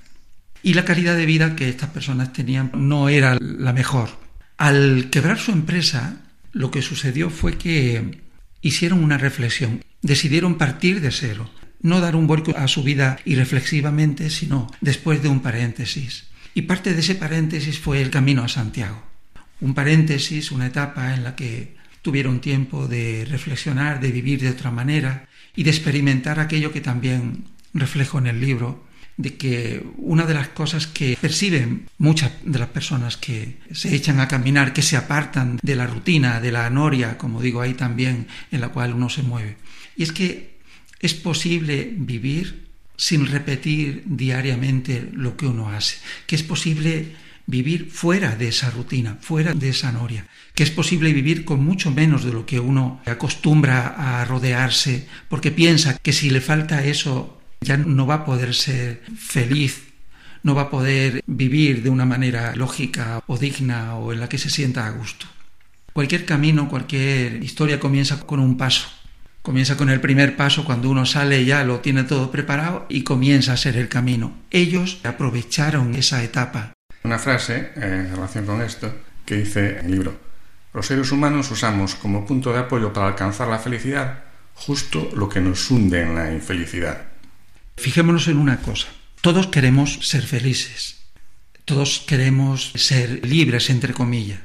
[0.61, 4.09] Y la calidad de vida que estas personas tenían no era la mejor.
[4.57, 6.17] Al quebrar su empresa,
[6.51, 8.19] lo que sucedió fue que
[8.61, 11.49] hicieron una reflexión, decidieron partir de cero,
[11.81, 16.25] no dar un vuelco a su vida irreflexivamente, sino después de un paréntesis.
[16.53, 19.01] Y parte de ese paréntesis fue el camino a Santiago.
[19.61, 24.71] Un paréntesis, una etapa en la que tuvieron tiempo de reflexionar, de vivir de otra
[24.71, 28.87] manera y de experimentar aquello que también reflejo en el libro,
[29.17, 34.21] de que una de las cosas que perciben muchas de las personas que se echan
[34.21, 38.27] a caminar, que se apartan de la rutina, de la noria, como digo ahí también,
[38.49, 39.57] en la cual uno se mueve,
[39.97, 40.58] y es que
[40.99, 48.35] es posible vivir sin repetir diariamente lo que uno hace, que es posible vivir fuera
[48.35, 52.33] de esa rutina, fuera de esa noria, que es posible vivir con mucho menos de
[52.33, 58.05] lo que uno acostumbra a rodearse, porque piensa que si le falta eso ya no
[58.05, 59.87] va a poder ser feliz,
[60.43, 64.37] no va a poder vivir de una manera lógica o digna o en la que
[64.37, 65.25] se sienta a gusto.
[65.93, 68.98] Cualquier camino, cualquier historia comienza con un paso
[69.49, 73.53] Comienza con el primer paso cuando uno sale ya lo tiene todo preparado y comienza
[73.53, 74.37] a ser el camino.
[74.51, 76.73] Ellos aprovecharon esa etapa.
[77.03, 78.93] Una frase eh, en relación con esto
[79.25, 80.19] que dice en el libro,
[80.71, 84.19] los seres humanos usamos como punto de apoyo para alcanzar la felicidad
[84.53, 87.07] justo lo que nos hunde en la infelicidad.
[87.75, 88.89] Fijémonos en una cosa,
[89.21, 90.99] todos queremos ser felices,
[91.65, 94.41] todos queremos ser libres, entre comillas.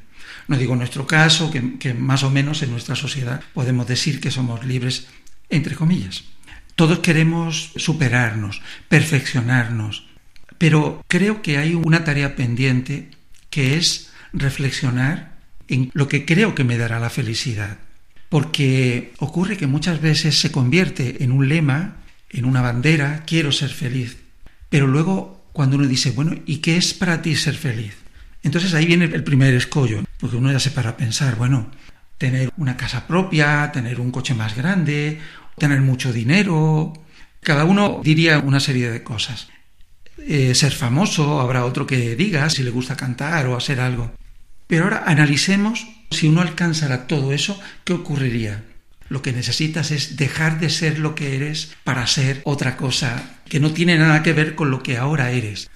[0.48, 4.64] No digo nuestro caso, que, más o menos en nuestra sociedad podemos decir que somos
[4.64, 5.06] libres,
[5.48, 6.24] entre comillas.
[6.74, 10.06] Todos queremos superarnos, perfeccionarnos,
[10.58, 13.10] pero creo que hay una tarea pendiente
[13.50, 17.78] que es reflexionar en lo que creo que me dará la felicidad.
[18.28, 21.96] Porque ocurre que muchas veces se convierte en un lema,
[22.30, 24.18] en una bandera, quiero ser feliz.
[24.68, 27.94] Pero luego cuando uno dice, bueno, ¿y qué es para ti ser feliz?
[28.42, 31.70] Entonces ahí viene el primer escollo, porque uno ya se para a pensar, bueno,
[32.16, 35.20] tener una casa propia, tener un coche más grande,
[35.58, 36.94] tener mucho dinero,
[37.42, 39.48] cada uno diría una serie de cosas.
[40.16, 44.12] Eh, ser famoso, habrá otro que diga si le gusta cantar o hacer algo.
[44.66, 48.64] Pero ahora analicemos si uno alcanzara todo eso, ¿qué ocurriría?
[49.10, 53.60] Lo que necesitas es dejar de ser lo que eres para ser otra cosa que
[53.60, 55.68] no tiene nada que ver con lo que ahora eres.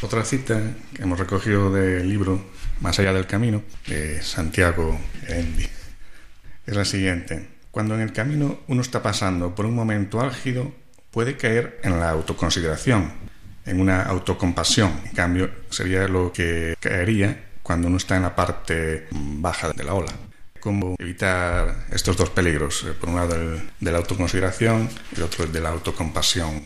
[0.00, 0.62] Otra cita
[0.94, 5.66] que hemos recogido del libro Más allá del camino, de Santiago Endi,
[6.66, 7.48] es la siguiente.
[7.70, 10.72] Cuando en el camino uno está pasando por un momento álgido,
[11.10, 13.12] puede caer en la autoconsideración,
[13.64, 15.00] en una autocompasión.
[15.06, 19.94] En cambio, sería lo que caería cuando uno está en la parte baja de la
[19.94, 20.12] ola.
[20.60, 22.84] ¿Cómo evitar estos dos peligros?
[22.84, 26.62] Eh, por un lado, el de la autoconsideración y el otro el de la autocompasión.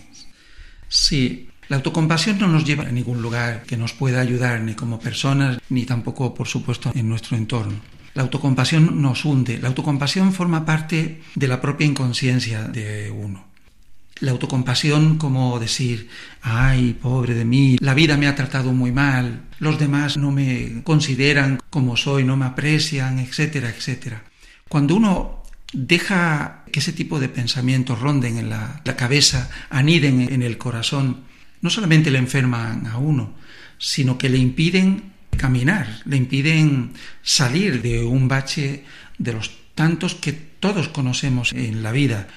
[0.89, 4.99] Sí, la autocompasión no nos lleva a ningún lugar que nos pueda ayudar ni como
[4.99, 7.75] personas, ni tampoco, por supuesto, en nuestro entorno.
[8.15, 9.57] La autocompasión nos hunde.
[9.59, 13.47] La autocompasión forma parte de la propia inconsciencia de uno.
[14.19, 16.09] La autocompasión como decir,
[16.43, 20.83] ay, pobre de mí, la vida me ha tratado muy mal, los demás no me
[20.83, 24.25] consideran como soy, no me aprecian, etcétera, etcétera.
[24.69, 30.59] Cuando uno deja que ese tipo de pensamientos ronden en la, cabeza, aniden en el
[30.59, 31.30] corazón,
[31.61, 33.35] no solamente le enferman a uno,
[33.79, 36.93] sino que le impiden caminar, le impiden
[37.23, 38.85] salir de un bache
[39.19, 42.29] de los tantos que todos conocemos en la vida.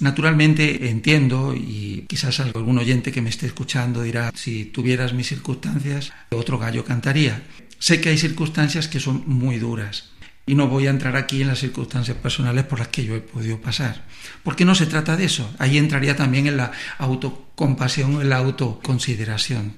[0.00, 6.12] Naturalmente entiendo, y quizás algún oyente que me esté escuchando dirá, si tuvieras mis circunstancias,
[6.30, 7.42] otro gallo cantaría.
[7.78, 10.09] Sé que hay circunstancias que son muy duras,
[10.50, 13.20] y no voy a entrar aquí en las circunstancias personales por las que yo he
[13.20, 14.02] podido pasar.
[14.42, 15.48] Porque no se trata de eso.
[15.60, 19.76] Ahí entraría también en la autocompasión, en la autoconsideración.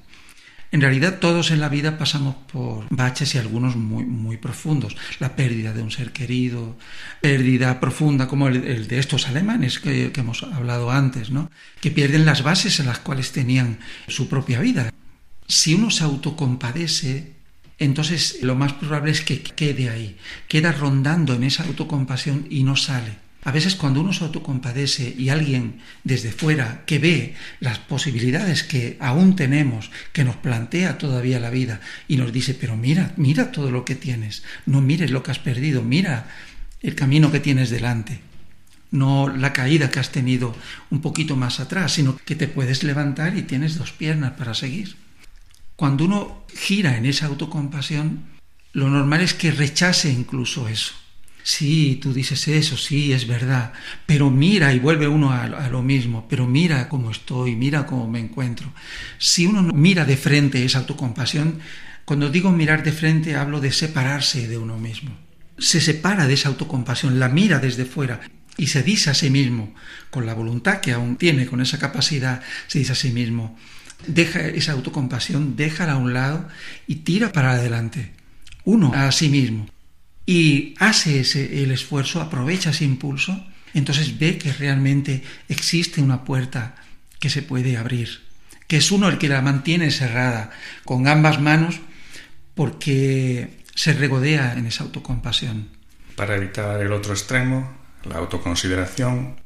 [0.70, 4.96] En realidad todos en la vida pasamos por baches y algunos muy, muy profundos.
[5.20, 6.78] La pérdida de un ser querido,
[7.20, 11.50] pérdida profunda como el, de estos alemanes que, que, hemos hablado antes, ¿no?
[11.82, 14.90] que pierden las bases en las cuales tenían su propia vida.
[15.46, 17.41] Si uno se autocompadece,
[17.84, 20.16] entonces lo más probable es que quede ahí,
[20.48, 23.22] queda rondando en esa autocompasión y no sale.
[23.44, 28.96] A veces cuando uno se autocompadece y alguien desde fuera que ve las posibilidades que
[29.00, 33.72] aún tenemos, que nos plantea todavía la vida y nos dice, pero mira, mira todo
[33.72, 36.28] lo que tienes, no mires lo que has perdido, mira
[36.82, 38.20] el camino que tienes delante,
[38.92, 40.54] no la caída que has tenido
[40.90, 45.01] un poquito más atrás, sino que te puedes levantar y tienes dos piernas para seguir.
[45.76, 48.24] Cuando uno gira en esa autocompasión,
[48.72, 50.94] lo normal es que rechace incluso eso.
[51.44, 53.72] Sí, tú dices eso, sí, es verdad,
[54.06, 58.20] pero mira y vuelve uno a, lo mismo, pero mira cómo estoy, mira cómo me
[58.20, 58.72] encuentro.
[59.18, 61.58] Si uno mira de frente esa autocompasión,
[62.04, 65.10] cuando digo mirar de frente hablo de separarse de uno mismo.
[65.58, 68.20] Se separa de esa autocompasión, la mira desde fuera
[68.56, 69.74] y se dice a sí mismo,
[70.10, 73.58] con la voluntad que aún tiene, con esa capacidad, se dice a sí mismo,
[74.06, 76.48] deja esa autocompasión, déjala a un lado
[76.86, 78.12] y tira para adelante.
[78.64, 79.66] Uno a sí mismo
[80.26, 86.76] y hace ese, el esfuerzo, aprovecha ese impulso, entonces ve que realmente existe una puerta
[87.18, 88.22] que se puede abrir,
[88.68, 90.50] que es uno el que la mantiene cerrada
[90.84, 91.80] con ambas manos
[92.54, 95.68] porque se regodea en esa autocompasión.
[96.16, 97.72] Para evitar el otro extremo,
[98.04, 99.40] la autoconsideración.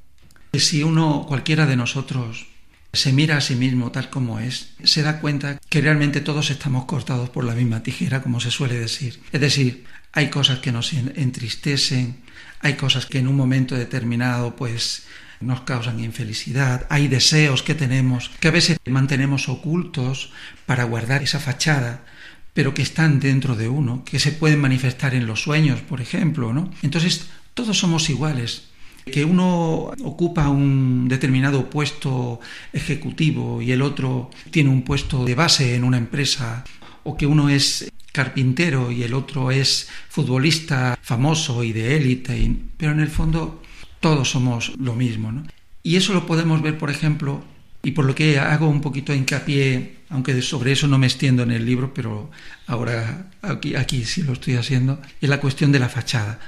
[0.53, 2.47] Si uno, cualquiera de nosotros,
[2.93, 6.87] se mira a sí mismo tal como es, se da cuenta que realmente todos estamos
[6.87, 9.21] cortados por la misma tijera, como se suele decir.
[9.33, 12.17] Es decir, hay cosas que nos entristecen,
[12.61, 15.07] hay cosas que en un momento determinado pues
[15.41, 20.33] nos causan infelicidad, hay deseos que tenemos que a veces mantenemos ocultos
[20.65, 22.05] para guardar esa fachada,
[22.55, 26.55] pero que están dentro de uno, que se pueden manifestar en los sueños, por ejemplo,
[26.55, 26.71] ¿no?
[26.83, 28.69] Entonces, todos somos iguales.
[29.07, 32.41] Que uno ocupa un determinado puesto
[32.73, 36.65] ejecutivo y el otro tiene un puesto de base en una empresa,
[37.05, 42.93] o que uno es carpintero y el otro es futbolista famoso y de élite, pero
[42.93, 43.63] en el fondo
[44.01, 45.31] todos somos lo mismo.
[45.31, 45.47] ¿no?
[45.85, 47.45] Y eso lo podemos ver, por ejemplo,
[47.85, 51.45] y por lo que hago un poquito de hincapié, aunque sobre eso no me extiendo
[51.45, 52.31] en el libro, pero
[52.67, 56.41] ahora aquí, aquí sí lo estoy haciendo, es la cuestión de la fachada.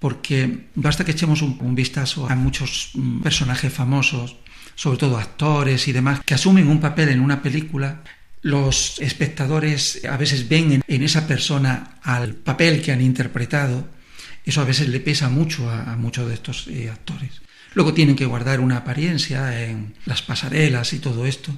[0.00, 4.36] Porque basta que echemos un, un vistazo a muchos mm, personajes famosos,
[4.74, 8.02] sobre todo actores y demás, que asumen un papel en una película
[8.42, 13.88] los espectadores a veces ven en, esa persona al papel que han interpretado.
[14.44, 17.42] Eso a veces le pesa mucho a, muchos de estos eh, actores.
[17.74, 21.52] Luego tienen que guardar una apariencia en las pasarelas y todo esto.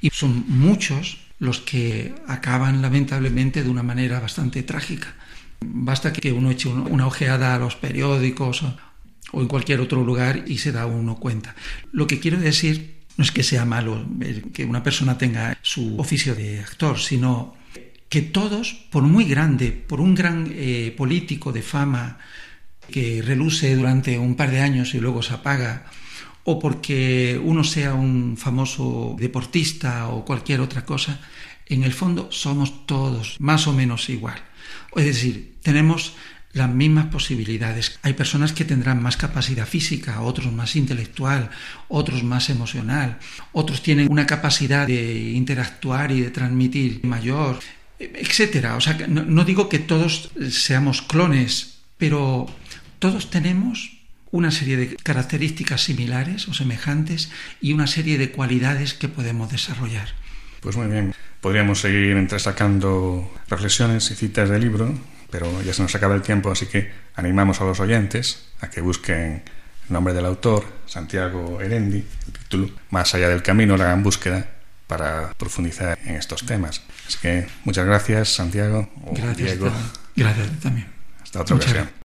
[0.00, 5.14] Y son muchos los que acaban lamentablemente de una manera bastante trágica.
[5.64, 8.62] Basta que uno eche una ojeada a los periódicos
[9.32, 11.54] o, en cualquier otro lugar y se da uno cuenta.
[11.92, 14.06] Lo que quiero decir no es que sea malo
[14.52, 17.54] que una persona tenga su oficio de actor, sino
[18.08, 22.18] que todos, por muy grande, por un gran eh, político de fama
[22.90, 25.86] que reluce durante un par de años y luego se apaga,
[26.44, 31.20] o porque uno sea un famoso deportista o cualquier otra cosa,
[31.66, 34.42] en el fondo somos todos más o menos igual.
[34.96, 36.14] Es decir, tenemos
[36.52, 37.98] las mismas posibilidades.
[38.02, 41.50] Hay personas que tendrán más capacidad física, otros más intelectual,
[41.88, 43.18] otros más emocional,
[43.52, 47.58] otros tienen una capacidad de interactuar y de transmitir mayor,
[47.98, 48.76] etcétera.
[48.76, 52.46] O sea, no, no digo que todos seamos clones, pero
[52.98, 59.08] todos tenemos una serie de características similares o semejantes y una serie de cualidades que
[59.08, 60.08] podemos desarrollar.
[60.60, 61.14] Pues muy bien.
[61.40, 64.94] Podríamos seguir entresacando reflexiones y citas del libro,
[65.32, 68.82] pero ya se nos acaba el tiempo, así que animamos a los oyentes a que
[68.82, 69.42] busquen
[69.88, 74.46] el nombre del autor, Santiago Erendi, el título, Más allá del camino, la gran búsqueda,
[74.86, 76.82] para profundizar en estos temas.
[77.08, 78.88] Así que muchas gracias, Santiago.
[79.12, 79.72] gracias, Diego.
[80.14, 80.86] Gracias también.
[81.22, 82.01] Hasta otra ocasión.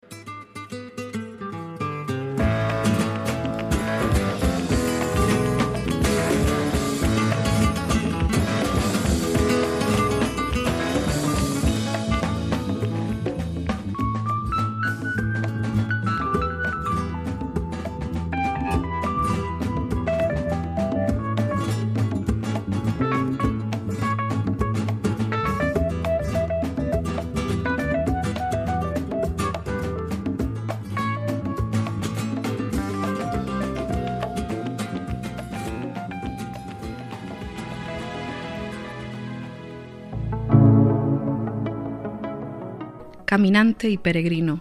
[43.56, 44.60] Y peregrino.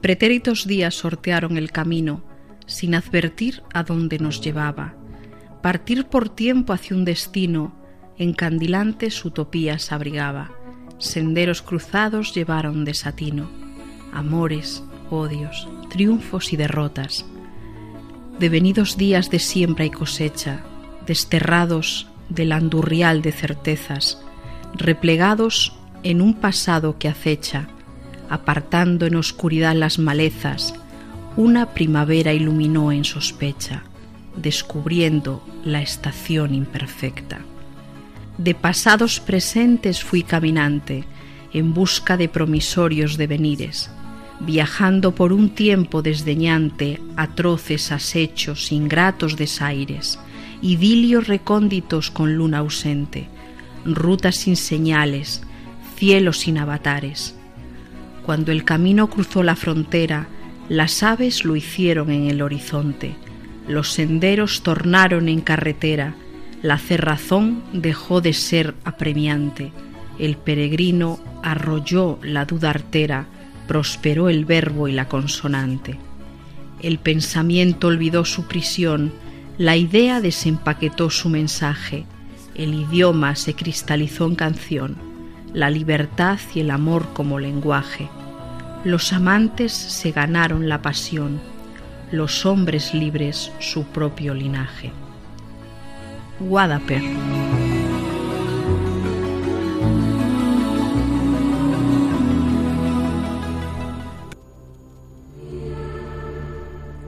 [0.00, 2.24] Pretéritos días sortearon el camino,
[2.66, 4.96] sin advertir a dónde nos llevaba.
[5.62, 7.72] Partir por tiempo hacia un destino,
[8.18, 10.50] encandilantes utopías abrigaba.
[10.98, 13.48] Senderos cruzados llevaron desatino,
[14.12, 17.24] amores, odios, triunfos y derrotas.
[18.40, 20.64] Devenidos días de siembra y cosecha,
[21.06, 24.20] desterrados del andurrial de certezas,
[24.74, 27.68] replegados en un pasado que acecha,
[28.30, 30.72] apartando en oscuridad las malezas,
[31.36, 33.82] una primavera iluminó en sospecha,
[34.36, 37.40] descubriendo la estación imperfecta.
[38.38, 41.04] De pasados presentes fui caminante,
[41.52, 43.90] en busca de promisorios devenires,
[44.38, 50.18] viajando por un tiempo desdeñante atroces asechos, ingratos desaires,
[50.62, 53.28] idilios recónditos con luna ausente,
[53.84, 55.42] rutas sin señales,
[55.96, 57.34] cielos sin avatares.
[58.30, 60.28] Cuando el camino cruzó la frontera,
[60.68, 63.16] las aves lo hicieron en el horizonte,
[63.66, 66.14] los senderos tornaron en carretera,
[66.62, 69.72] la cerrazón dejó de ser apremiante,
[70.20, 73.26] el peregrino arrolló la duda artera,
[73.66, 75.98] prosperó el verbo y la consonante.
[76.82, 79.12] El pensamiento olvidó su prisión,
[79.58, 82.04] la idea desempaquetó su mensaje,
[82.54, 85.09] el idioma se cristalizó en canción,
[85.52, 88.08] la libertad y el amor como lenguaje.
[88.84, 91.40] Los amantes se ganaron la pasión,
[92.12, 94.92] los hombres libres su propio linaje.
[96.38, 97.02] Guadaper.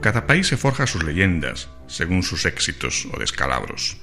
[0.01, 3.97] Cada país se forja sus leyendas según sus éxitos o descalabros.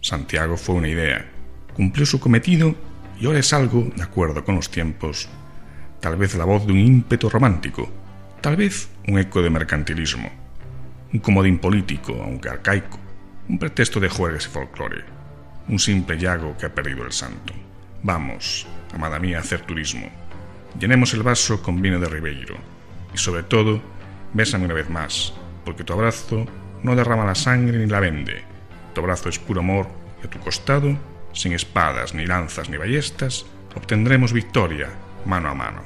[0.00, 1.30] Santiago fue una idea,
[1.74, 2.74] cumplió su cometido
[3.18, 5.28] y ahora es algo de acuerdo con los tiempos,
[6.00, 7.88] tal vez la voz de un ímpetu romántico,
[8.40, 10.30] tal vez un eco de mercantilismo,
[11.12, 12.98] un comodín político, aunque arcaico,
[13.48, 15.04] un pretexto de juegues y folclore,
[15.68, 17.54] un simple llago que ha perdido el santo.
[18.02, 20.08] Vamos, amada mía, a hacer turismo.
[20.78, 22.56] Llenemos el vaso con vino de Ribeiro
[23.14, 23.80] y sobre todo
[24.32, 25.32] Bésame una vez más,
[25.64, 26.44] porque tu abrazo
[26.82, 28.44] no derrama la sangre ni la vende.
[28.92, 29.88] Tu abrazo es puro amor
[30.22, 30.96] y a tu costado,
[31.36, 33.44] sin espadas, ni lanzas, ni ballestas,
[33.76, 34.88] obtendremos victoria
[35.26, 35.82] mano a mano.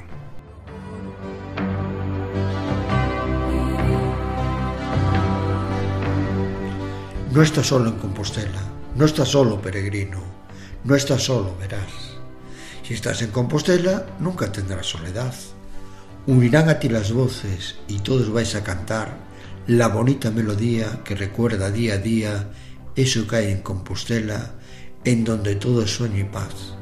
[7.33, 8.61] No estás solo en Compostela,
[8.95, 10.21] no estás solo peregrino,
[10.83, 12.17] no estás solo, verás.
[12.83, 15.33] Si estás en Compostela, nunca tendrás soledad.
[16.27, 19.17] Unirán a ti las voces y todos vais a cantar
[19.67, 22.51] la bonita melodía que recuerda día a día
[22.95, 24.51] eso que hay en Compostela,
[25.03, 26.75] en donde todo es sueño y paz.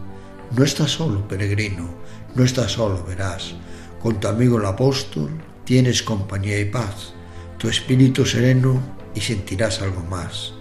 [0.55, 1.89] No estás solo, peregrino,
[2.35, 3.53] no estás solo, verás.
[4.01, 5.29] Con tu amigo el apóstol
[5.63, 7.13] tienes compañía y paz,
[7.57, 8.81] tu espíritu sereno
[9.13, 10.53] y sentirás algo más,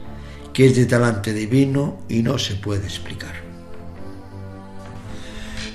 [0.52, 3.34] que es de talante divino y no se puede explicar.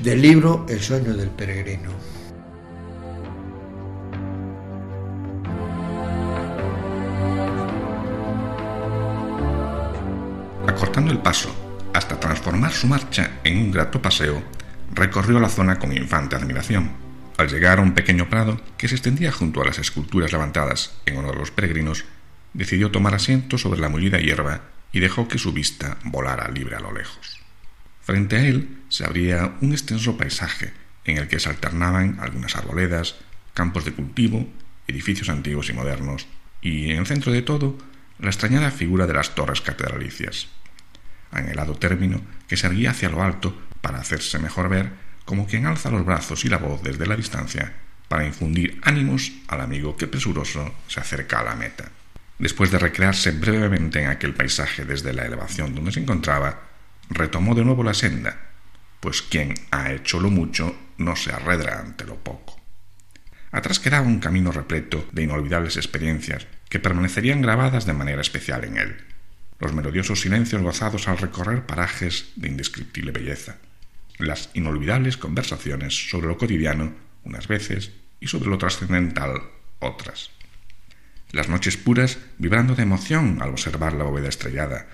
[0.02, 1.92] Del libro El sueño del peregrino.
[10.68, 11.63] Acortando el paso
[11.94, 14.44] hasta transformar su marcha en un grato paseo,
[14.94, 16.92] recorrió la zona con infante admiración.
[17.38, 21.18] Al llegar a un pequeño prado que se extendía junto a las esculturas levantadas en
[21.18, 22.06] honor a los peregrinos,
[22.54, 26.80] decidió tomar asiento sobre la mullida hierba y dejó que su vista volara libre a
[26.80, 27.40] lo lejos.
[28.02, 30.74] Frente a él se abría un extenso paisaje
[31.06, 33.16] en el que se alternaban algunas arboledas,
[33.54, 34.48] campos de cultivo,
[34.88, 36.28] edificios antiguos y modernos,
[36.62, 37.78] y en el centro de todo
[38.20, 40.48] la extrañada figura de las torres catedralicias.
[41.34, 44.92] Anhelado término que se erguía hacia lo alto para hacerse mejor ver,
[45.26, 47.74] como quien alza los brazos y la voz desde la distancia
[48.08, 51.86] para infundir ánimos al amigo que presuroso se acerca a la meta.
[52.38, 56.62] Después de recrearse brevemente en aquel paisaje desde la elevación donde se encontraba,
[57.10, 58.38] retomó de nuevo la senda,
[59.00, 62.60] pues quien ha hecho lo mucho no se arredra ante lo poco.
[63.52, 68.78] Atrás quedaba un camino repleto de inolvidables experiencias que permanecerían grabadas de manera especial en
[68.78, 68.98] él,
[69.60, 73.58] los melodiosos silencios gozados al recorrer parajes de indescriptible belleza,
[74.18, 76.94] las inolvidables conversaciones sobre lo cotidiano
[77.24, 79.42] unas veces y sobre lo trascendental
[79.80, 80.32] otras,
[81.32, 84.88] las noches puras vibrando de emoción al observar la bóveda estrellada,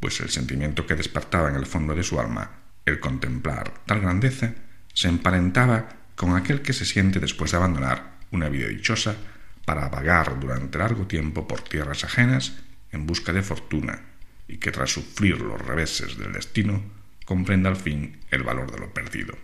[0.00, 2.50] pues el sentimiento que despertaba en el fondo de su alma,
[2.84, 4.54] el contemplar tal grandeza,
[4.92, 9.16] se emparentaba con aquel que se siente después de abandonar una vida dichosa
[9.64, 12.54] para vagar durante largo tiempo por tierras ajenas
[12.92, 14.02] en busca de fortuna
[14.46, 16.82] y que tras sufrir los reveses del destino
[17.24, 19.36] comprenda al fin el valor de lo perdido.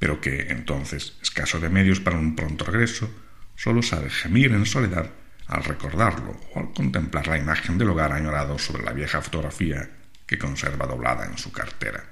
[0.00, 3.08] pero que entonces, escaso de medios para un pronto regreso,
[3.56, 5.10] solo sabe gemir en soledad
[5.46, 9.88] al recordarlo o al contemplar la imagen del hogar añorado sobre la vieja fotografía
[10.26, 12.04] que conserva doblada en su cartera.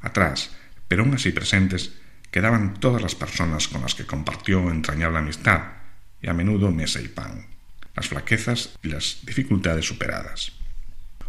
[0.00, 0.56] Atrás,
[0.86, 1.92] pero aún así presentes,
[2.30, 5.62] quedaban todas las personas con las que compartió entrañable amistad
[6.22, 7.47] y a menudo mesa y pan,
[7.98, 10.52] las flaquezas y las dificultades superadas.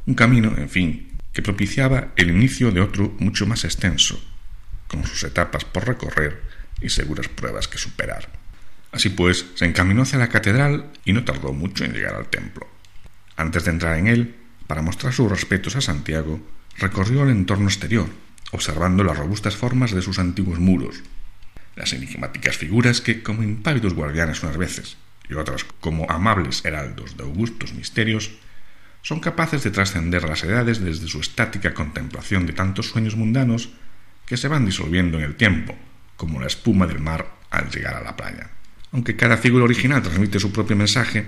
[0.05, 4.23] Un camino, en fin, que propiciaba el inicio de otro mucho más extenso,
[4.87, 6.43] con sus etapas por recorrer
[6.79, 8.29] y seguras pruebas que superar.
[8.91, 12.67] Así pues, se encaminó hacia la catedral y no tardó mucho en llegar al templo.
[13.35, 14.35] Antes de entrar en él,
[14.67, 16.39] para mostrar sus respetos a Santiago,
[16.77, 18.09] recorrió el entorno exterior,
[18.51, 21.01] observando las robustas formas de sus antiguos muros,
[21.75, 24.97] las enigmáticas figuras que, como impávidos guardianes unas veces,
[25.29, 28.31] y otras como amables heraldos de augustos misterios,
[29.01, 33.69] son capaces de trascender las edades desde su estática contemplación de tantos sueños mundanos
[34.25, 35.75] que se van disolviendo en el tiempo,
[36.17, 38.49] como la espuma del mar al llegar a la playa.
[38.91, 41.27] Aunque cada figura original transmite su propio mensaje,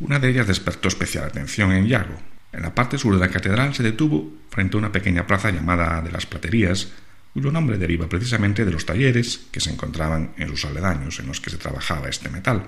[0.00, 2.16] una de ellas despertó especial atención en Yago.
[2.52, 6.02] En la parte sur de la catedral se detuvo frente a una pequeña plaza llamada
[6.02, 6.88] de las Platerías,
[7.32, 11.40] cuyo nombre deriva precisamente de los talleres que se encontraban en sus aledaños en los
[11.40, 12.66] que se trabajaba este metal,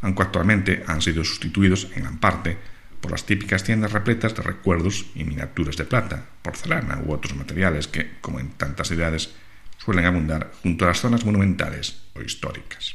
[0.00, 2.58] aunque actualmente han sido sustituidos en gran parte
[3.00, 7.88] por las típicas tiendas repletas de recuerdos y miniaturas de plata, porcelana u otros materiales
[7.88, 9.30] que, como en tantas ciudades,
[9.78, 12.94] suelen abundar junto a las zonas monumentales o históricas.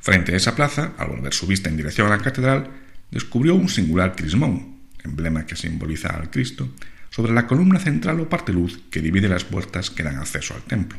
[0.00, 2.70] Frente a esa plaza, al volver su vista en dirección a la catedral,
[3.10, 6.70] descubrió un singular crismón, emblema que simboliza al Cristo,
[7.10, 10.62] sobre la columna central o parte luz que divide las puertas que dan acceso al
[10.62, 10.98] templo.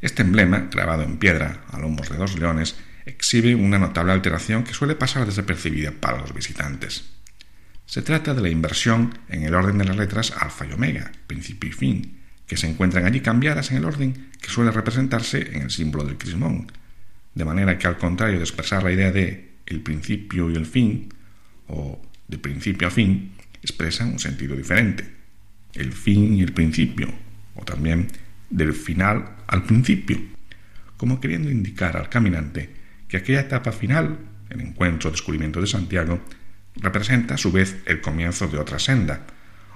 [0.00, 2.76] Este emblema, grabado en piedra a lomos de dos leones,
[3.08, 7.04] exhibe una notable alteración que suele pasar desapercibida para los visitantes.
[7.86, 11.70] Se trata de la inversión en el orden de las letras alfa y omega, principio
[11.70, 15.70] y fin, que se encuentran allí cambiadas en el orden que suele representarse en el
[15.70, 16.70] símbolo del crismón,
[17.34, 21.08] de manera que al contrario de expresar la idea de el principio y el fin,
[21.66, 23.32] o de principio a fin,
[23.62, 25.10] expresan un sentido diferente.
[25.74, 27.12] El fin y el principio,
[27.54, 28.08] o también
[28.50, 30.18] del final al principio,
[30.96, 32.77] como queriendo indicar al caminante
[33.08, 34.18] que aquella etapa final,
[34.50, 36.20] el encuentro o descubrimiento de Santiago,
[36.76, 39.26] representa a su vez el comienzo de otra senda,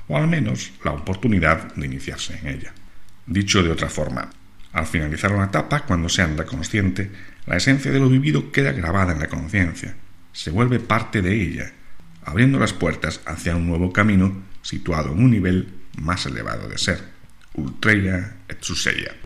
[0.08, 2.72] o al menos la oportunidad de iniciarse en ella.
[3.26, 4.30] Dicho de otra forma,
[4.72, 7.10] al finalizar una etapa, cuando se anda consciente,
[7.46, 9.94] la esencia de lo vivido queda grabada en la conciencia,
[10.32, 11.72] se vuelve parte de ella,
[12.24, 15.68] abriendo las puertas hacia un nuevo camino situado en un nivel
[15.98, 17.00] más elevado de ser,
[17.54, 19.21] ultreya et suseya.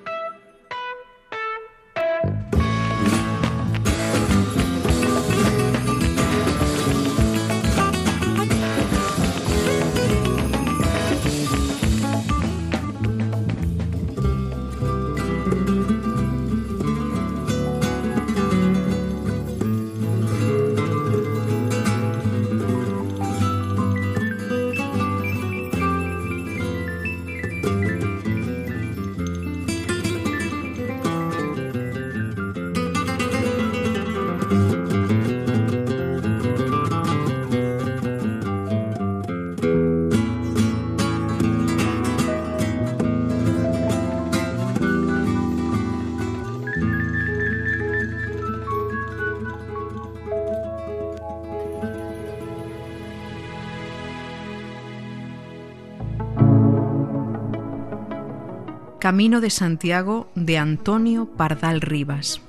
[59.16, 62.42] Camino de Santiago de Antonio Pardal Rivas.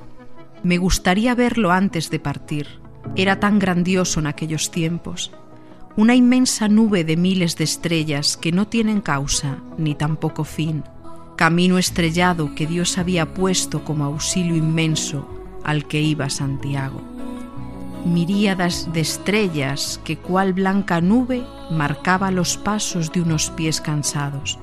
[0.63, 2.67] Me gustaría verlo antes de partir.
[3.15, 5.31] Era tan grandioso en aquellos tiempos.
[5.95, 10.83] Una inmensa nube de miles de estrellas que no tienen causa ni tampoco fin.
[11.37, 15.25] Camino estrellado que Dios había puesto como auxilio inmenso
[15.63, 17.01] al que iba Santiago.
[18.03, 24.59] Miríadas de estrellas que cual blanca nube marcaba los pasos de unos pies cansados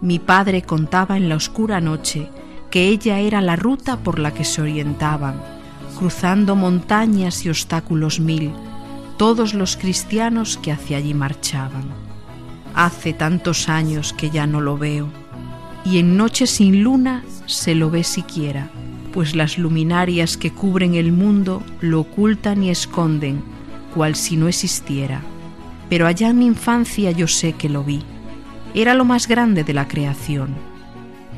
[0.00, 2.28] mi padre contaba en la oscura noche
[2.70, 5.40] que ella era la ruta por la que se orientaban,
[5.98, 8.52] cruzando montañas y obstáculos mil,
[9.16, 11.84] todos los cristianos que hacia allí marchaban.
[12.74, 15.08] Hace tantos años que ya no lo veo,
[15.84, 18.70] y en noche sin luna se lo ve siquiera,
[19.12, 23.42] pues las luminarias que cubren el mundo lo ocultan y esconden,
[23.94, 25.22] cual si no existiera.
[25.88, 28.04] Pero allá en mi infancia yo sé que lo vi
[28.74, 30.54] era lo más grande de la creación.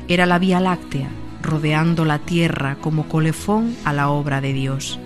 [0.07, 1.09] Era la Vía Láctea,
[1.41, 4.99] rodeando la Tierra como colefón a la obra de Dios.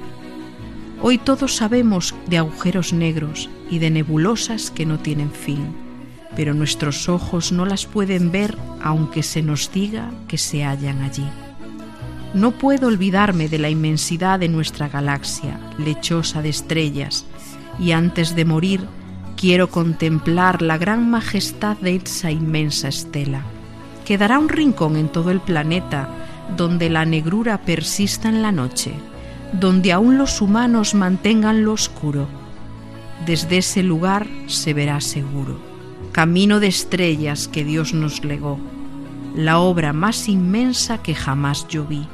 [1.01, 5.75] Hoy todos sabemos de agujeros negros y de nebulosas que no tienen fin,
[6.35, 11.27] pero nuestros ojos no las pueden ver aunque se nos diga que se hallan allí.
[12.33, 17.25] No puedo olvidarme de la inmensidad de nuestra galaxia, lechosa de estrellas,
[17.79, 18.87] y antes de morir
[19.35, 23.41] quiero contemplar la gran majestad de esa inmensa estela.
[24.05, 26.09] Quedará un rincón en todo el planeta
[26.55, 28.93] donde la negrura persista en la noche,
[29.51, 32.27] donde aún los humanos mantengan lo oscuro.
[33.25, 35.57] Desde ese lugar se verá seguro.
[36.11, 38.57] Camino de estrellas que Dios nos legó,
[39.35, 42.07] la obra más inmensa que jamás yo vi.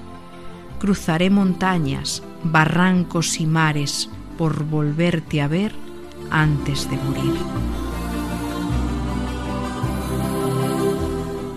[0.80, 5.74] Cruzaré montañas, barrancos y mares por volverte a ver
[6.32, 7.34] antes de morir.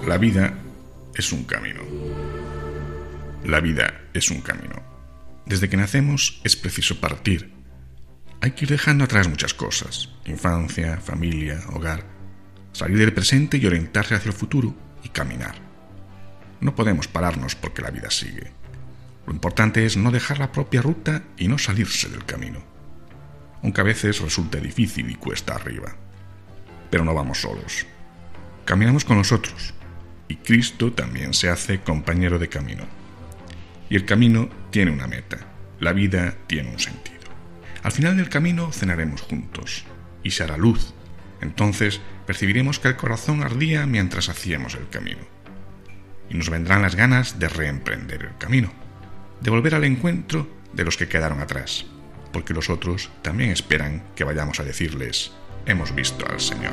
[0.05, 0.59] La vida
[1.15, 1.81] es un camino.
[3.45, 4.83] La vida es un camino.
[5.47, 7.53] Desde que nacemos es preciso partir.
[8.41, 10.11] Hay que ir dejando atrás muchas cosas.
[10.27, 12.05] Infancia, familia, hogar.
[12.73, 15.55] Salir del presente y orientarse hacia el futuro y caminar.
[16.61, 18.53] No podemos pararnos porque la vida sigue.
[19.27, 22.74] Lo importante es no dejar la propia ruta y no salirse del camino
[23.65, 25.97] aunque a veces resulta difícil y cuesta arriba.
[26.91, 27.87] Pero no vamos solos.
[28.67, 29.73] Caminamos con nosotros,
[30.29, 32.85] y Cristo también se hace compañero de camino.
[33.89, 35.39] Y el camino tiene una meta,
[35.81, 37.25] la vida tiene un sentido.
[37.83, 39.87] Al final del camino cenaremos juntos,
[40.23, 40.93] y se hará luz.
[41.41, 45.23] Entonces percibiremos que el corazón ardía mientras hacíamos el camino.
[46.29, 48.71] Y nos vendrán las ganas de reemprender el camino,
[49.41, 51.87] de volver al encuentro de los que quedaron atrás
[52.35, 55.31] porque los otros también esperan que vayamos a decirles,
[55.65, 56.73] hemos visto al Señor.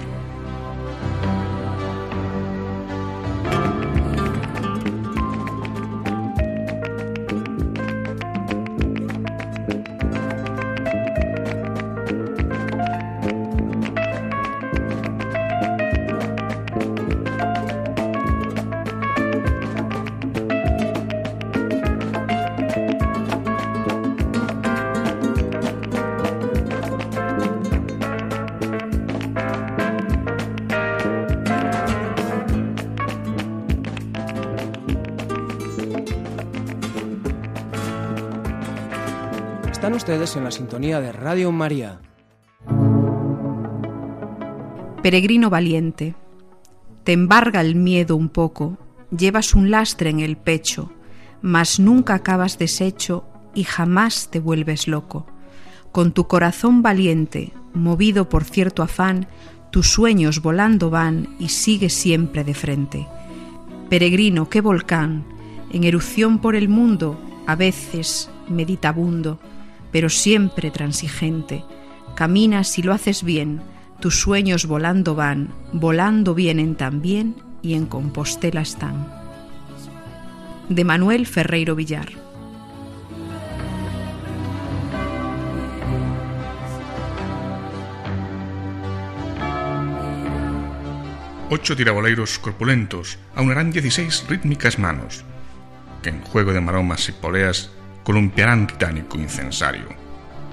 [39.81, 42.01] Están ustedes en la sintonía de Radio María.
[45.01, 46.13] Peregrino valiente,
[47.03, 48.77] te embarga el miedo un poco,
[49.09, 50.91] llevas un lastre en el pecho,
[51.41, 53.25] mas nunca acabas deshecho
[53.55, 55.25] y jamás te vuelves loco.
[55.91, 59.25] Con tu corazón valiente, movido por cierto afán,
[59.71, 63.07] tus sueños volando van y sigues siempre de frente.
[63.89, 65.25] Peregrino, qué volcán,
[65.71, 69.39] en erupción por el mundo, a veces meditabundo,
[69.91, 71.63] pero siempre transigente.
[72.15, 73.61] Caminas y lo haces bien,
[73.99, 79.07] tus sueños volando van, volando vienen también y en Compostela están.
[80.69, 82.09] De Manuel Ferreiro Villar.
[91.53, 95.25] Ocho tiraboleiros corpulentos aunarán dieciséis rítmicas manos,
[96.01, 97.69] que en juego de maromas y poleas
[98.03, 99.87] columpiarán titánico incensario,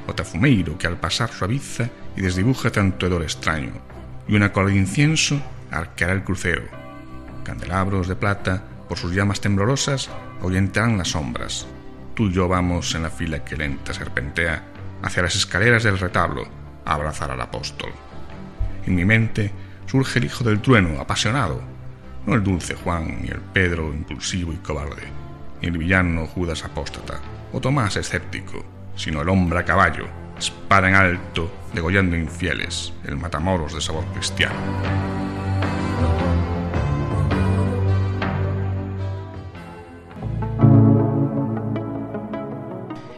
[0.07, 3.73] o tafumeiro que al pasar suaviza y desdibuja tanto hedor extraño,
[4.27, 5.41] y una cola de incienso
[5.71, 6.65] arqueará el crucero.
[7.45, 11.67] Candelabros de plata, por sus llamas temblorosas, ahuyentarán las sombras.
[12.15, 14.63] Tú y yo vamos en la fila que lenta serpentea
[15.03, 16.49] hacia las escaleras del retablo
[16.85, 17.91] a abrazar al apóstol.
[18.87, 19.53] En mi mente
[19.87, 21.63] surge el hijo del trueno, apasionado,
[22.27, 25.05] no el dulce Juan ni el Pedro impulsivo y cobarde,
[25.63, 27.21] ni el villano Judas apóstata,
[27.53, 28.65] o Tomás escéptico,
[28.97, 30.07] sino el hombre a caballo,
[30.39, 34.57] espada en alto, degollando infieles, el matamoros de sabor cristiano.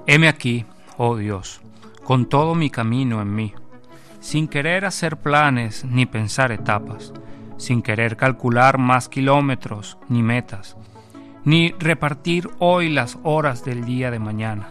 [0.07, 0.67] Heme aquí,
[0.97, 1.61] oh Dios,
[2.03, 3.55] con todo mi camino en mí,
[4.19, 7.13] sin querer hacer planes ni pensar etapas,
[7.59, 10.77] sin querer calcular más kilómetros ni metas,
[11.45, 14.71] ni repartir hoy las horas del día de mañana.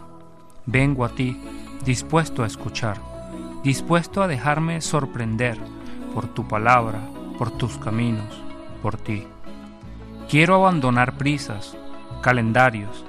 [0.65, 1.39] Vengo a ti,
[1.83, 2.97] dispuesto a escuchar,
[3.63, 5.57] dispuesto a dejarme sorprender
[6.13, 6.99] por tu palabra,
[7.37, 8.41] por tus caminos,
[8.81, 9.25] por ti.
[10.29, 11.75] Quiero abandonar prisas,
[12.21, 13.05] calendarios.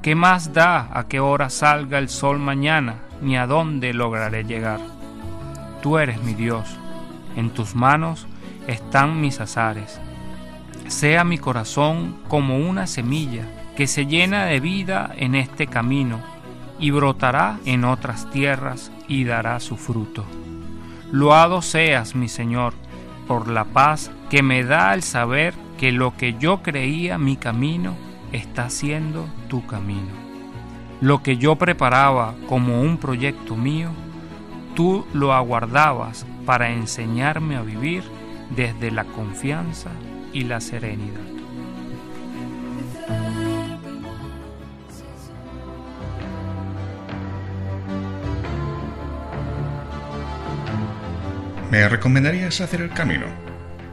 [0.00, 4.80] ¿Qué más da a qué hora salga el sol mañana, ni a dónde lograré llegar?
[5.82, 6.76] Tú eres mi Dios,
[7.36, 8.26] en tus manos
[8.66, 10.00] están mis azares
[10.92, 16.20] sea mi corazón como una semilla que se llena de vida en este camino
[16.78, 20.24] y brotará en otras tierras y dará su fruto.
[21.10, 22.74] Loado seas, mi Señor,
[23.26, 27.96] por la paz que me da el saber que lo que yo creía mi camino
[28.32, 30.12] está siendo tu camino.
[31.00, 33.90] Lo que yo preparaba como un proyecto mío,
[34.74, 38.04] tú lo aguardabas para enseñarme a vivir
[38.54, 39.90] desde la confianza
[40.32, 41.20] y la serenidad.
[51.70, 53.26] ¿Me recomendarías hacer el camino?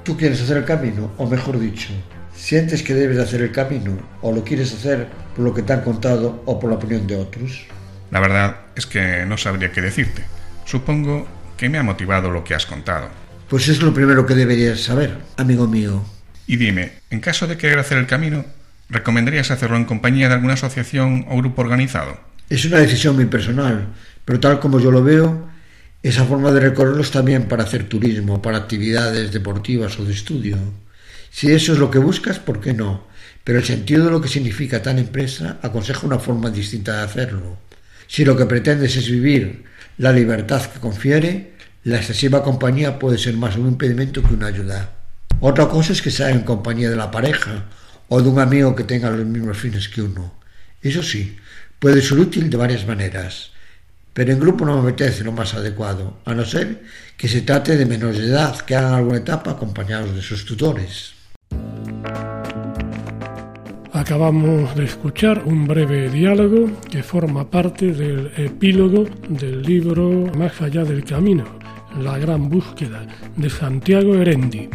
[0.03, 1.11] ¿Tú quieres hacer el camino?
[1.17, 1.89] O mejor dicho,
[2.35, 5.81] ¿sientes que debes hacer el camino o lo quieres hacer por lo que te han
[5.81, 7.67] contado o por la opinión de otros?
[8.11, 10.23] La verdad es que no sabría qué decirte.
[10.65, 11.25] Supongo
[11.55, 13.07] que me ha motivado lo que has contado.
[13.47, 16.03] Pues es lo primero que deberías saber, amigo mío.
[16.49, 18.43] Y dime, en caso de querer hacer el camino,
[18.89, 22.19] ¿recomendarías hacerlo en compañía de alguna asociación o grupo organizado?
[22.49, 23.89] Es una decisión muy personal,
[24.25, 25.47] pero tal como yo lo veo,
[26.01, 30.57] esa forma de recorrerlo está bien para hacer turismo, para actividades deportivas o de estudio.
[31.29, 33.05] Si eso es lo que buscas, ¿por qué no?
[33.43, 37.59] Pero el sentido de lo que significa tal empresa aconseja una forma distinta de hacerlo.
[38.07, 39.65] Si lo que pretendes es vivir
[39.99, 44.98] la libertad que confiere, la excesiva compañía puede ser más un impedimento que una ayuda.
[45.41, 47.65] Otra cosa es que sea en compañía de la pareja
[48.07, 50.33] o de un amigo que tenga los mismos fines que uno.
[50.81, 51.37] Eso sí,
[51.79, 53.51] puede ser útil de varias maneras
[54.19, 56.83] pero en grupo no me parece lo más adecuado, a no ser
[57.15, 61.13] que se trate de menores de edad que hagan alguna etapa acompañados de sus tutores.
[63.93, 70.83] Acabamos de escuchar un breve diálogo que forma parte del epílogo del libro Más allá
[70.83, 71.45] del camino,
[72.01, 74.69] la gran búsqueda de Santiago Erendi.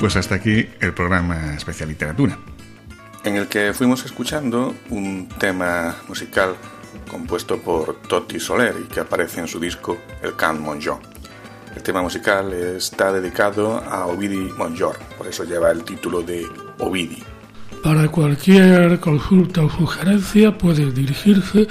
[0.00, 2.38] Pues hasta aquí el programa Especial Literatura,
[3.22, 6.54] en el que fuimos escuchando un tema musical
[7.10, 10.98] compuesto por Totti Soler y que aparece en su disco El Can Monjó.
[11.76, 16.46] El tema musical está dedicado a Ovidi Monjor, por eso lleva el título de
[16.78, 17.22] Ovidi.
[17.84, 21.68] Para cualquier consulta o sugerencia puede dirigirse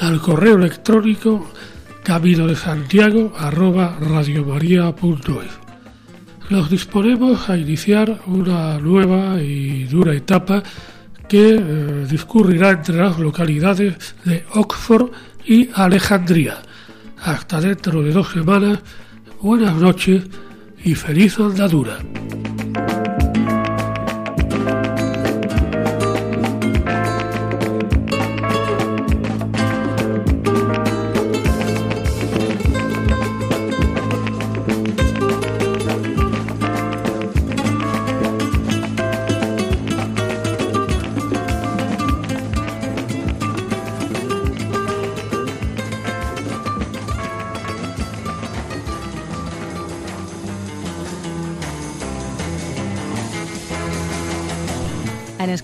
[0.00, 1.50] al correo electrónico
[2.04, 3.32] camino de Santiago
[6.50, 10.62] nos disponemos a iniciar una nueva y dura etapa
[11.28, 15.10] que eh, discurrirá entre las localidades de Oxford
[15.46, 16.60] y Alejandría.
[17.22, 18.80] Hasta dentro de dos semanas,
[19.40, 20.24] buenas noches
[20.82, 21.98] y feliz andadura.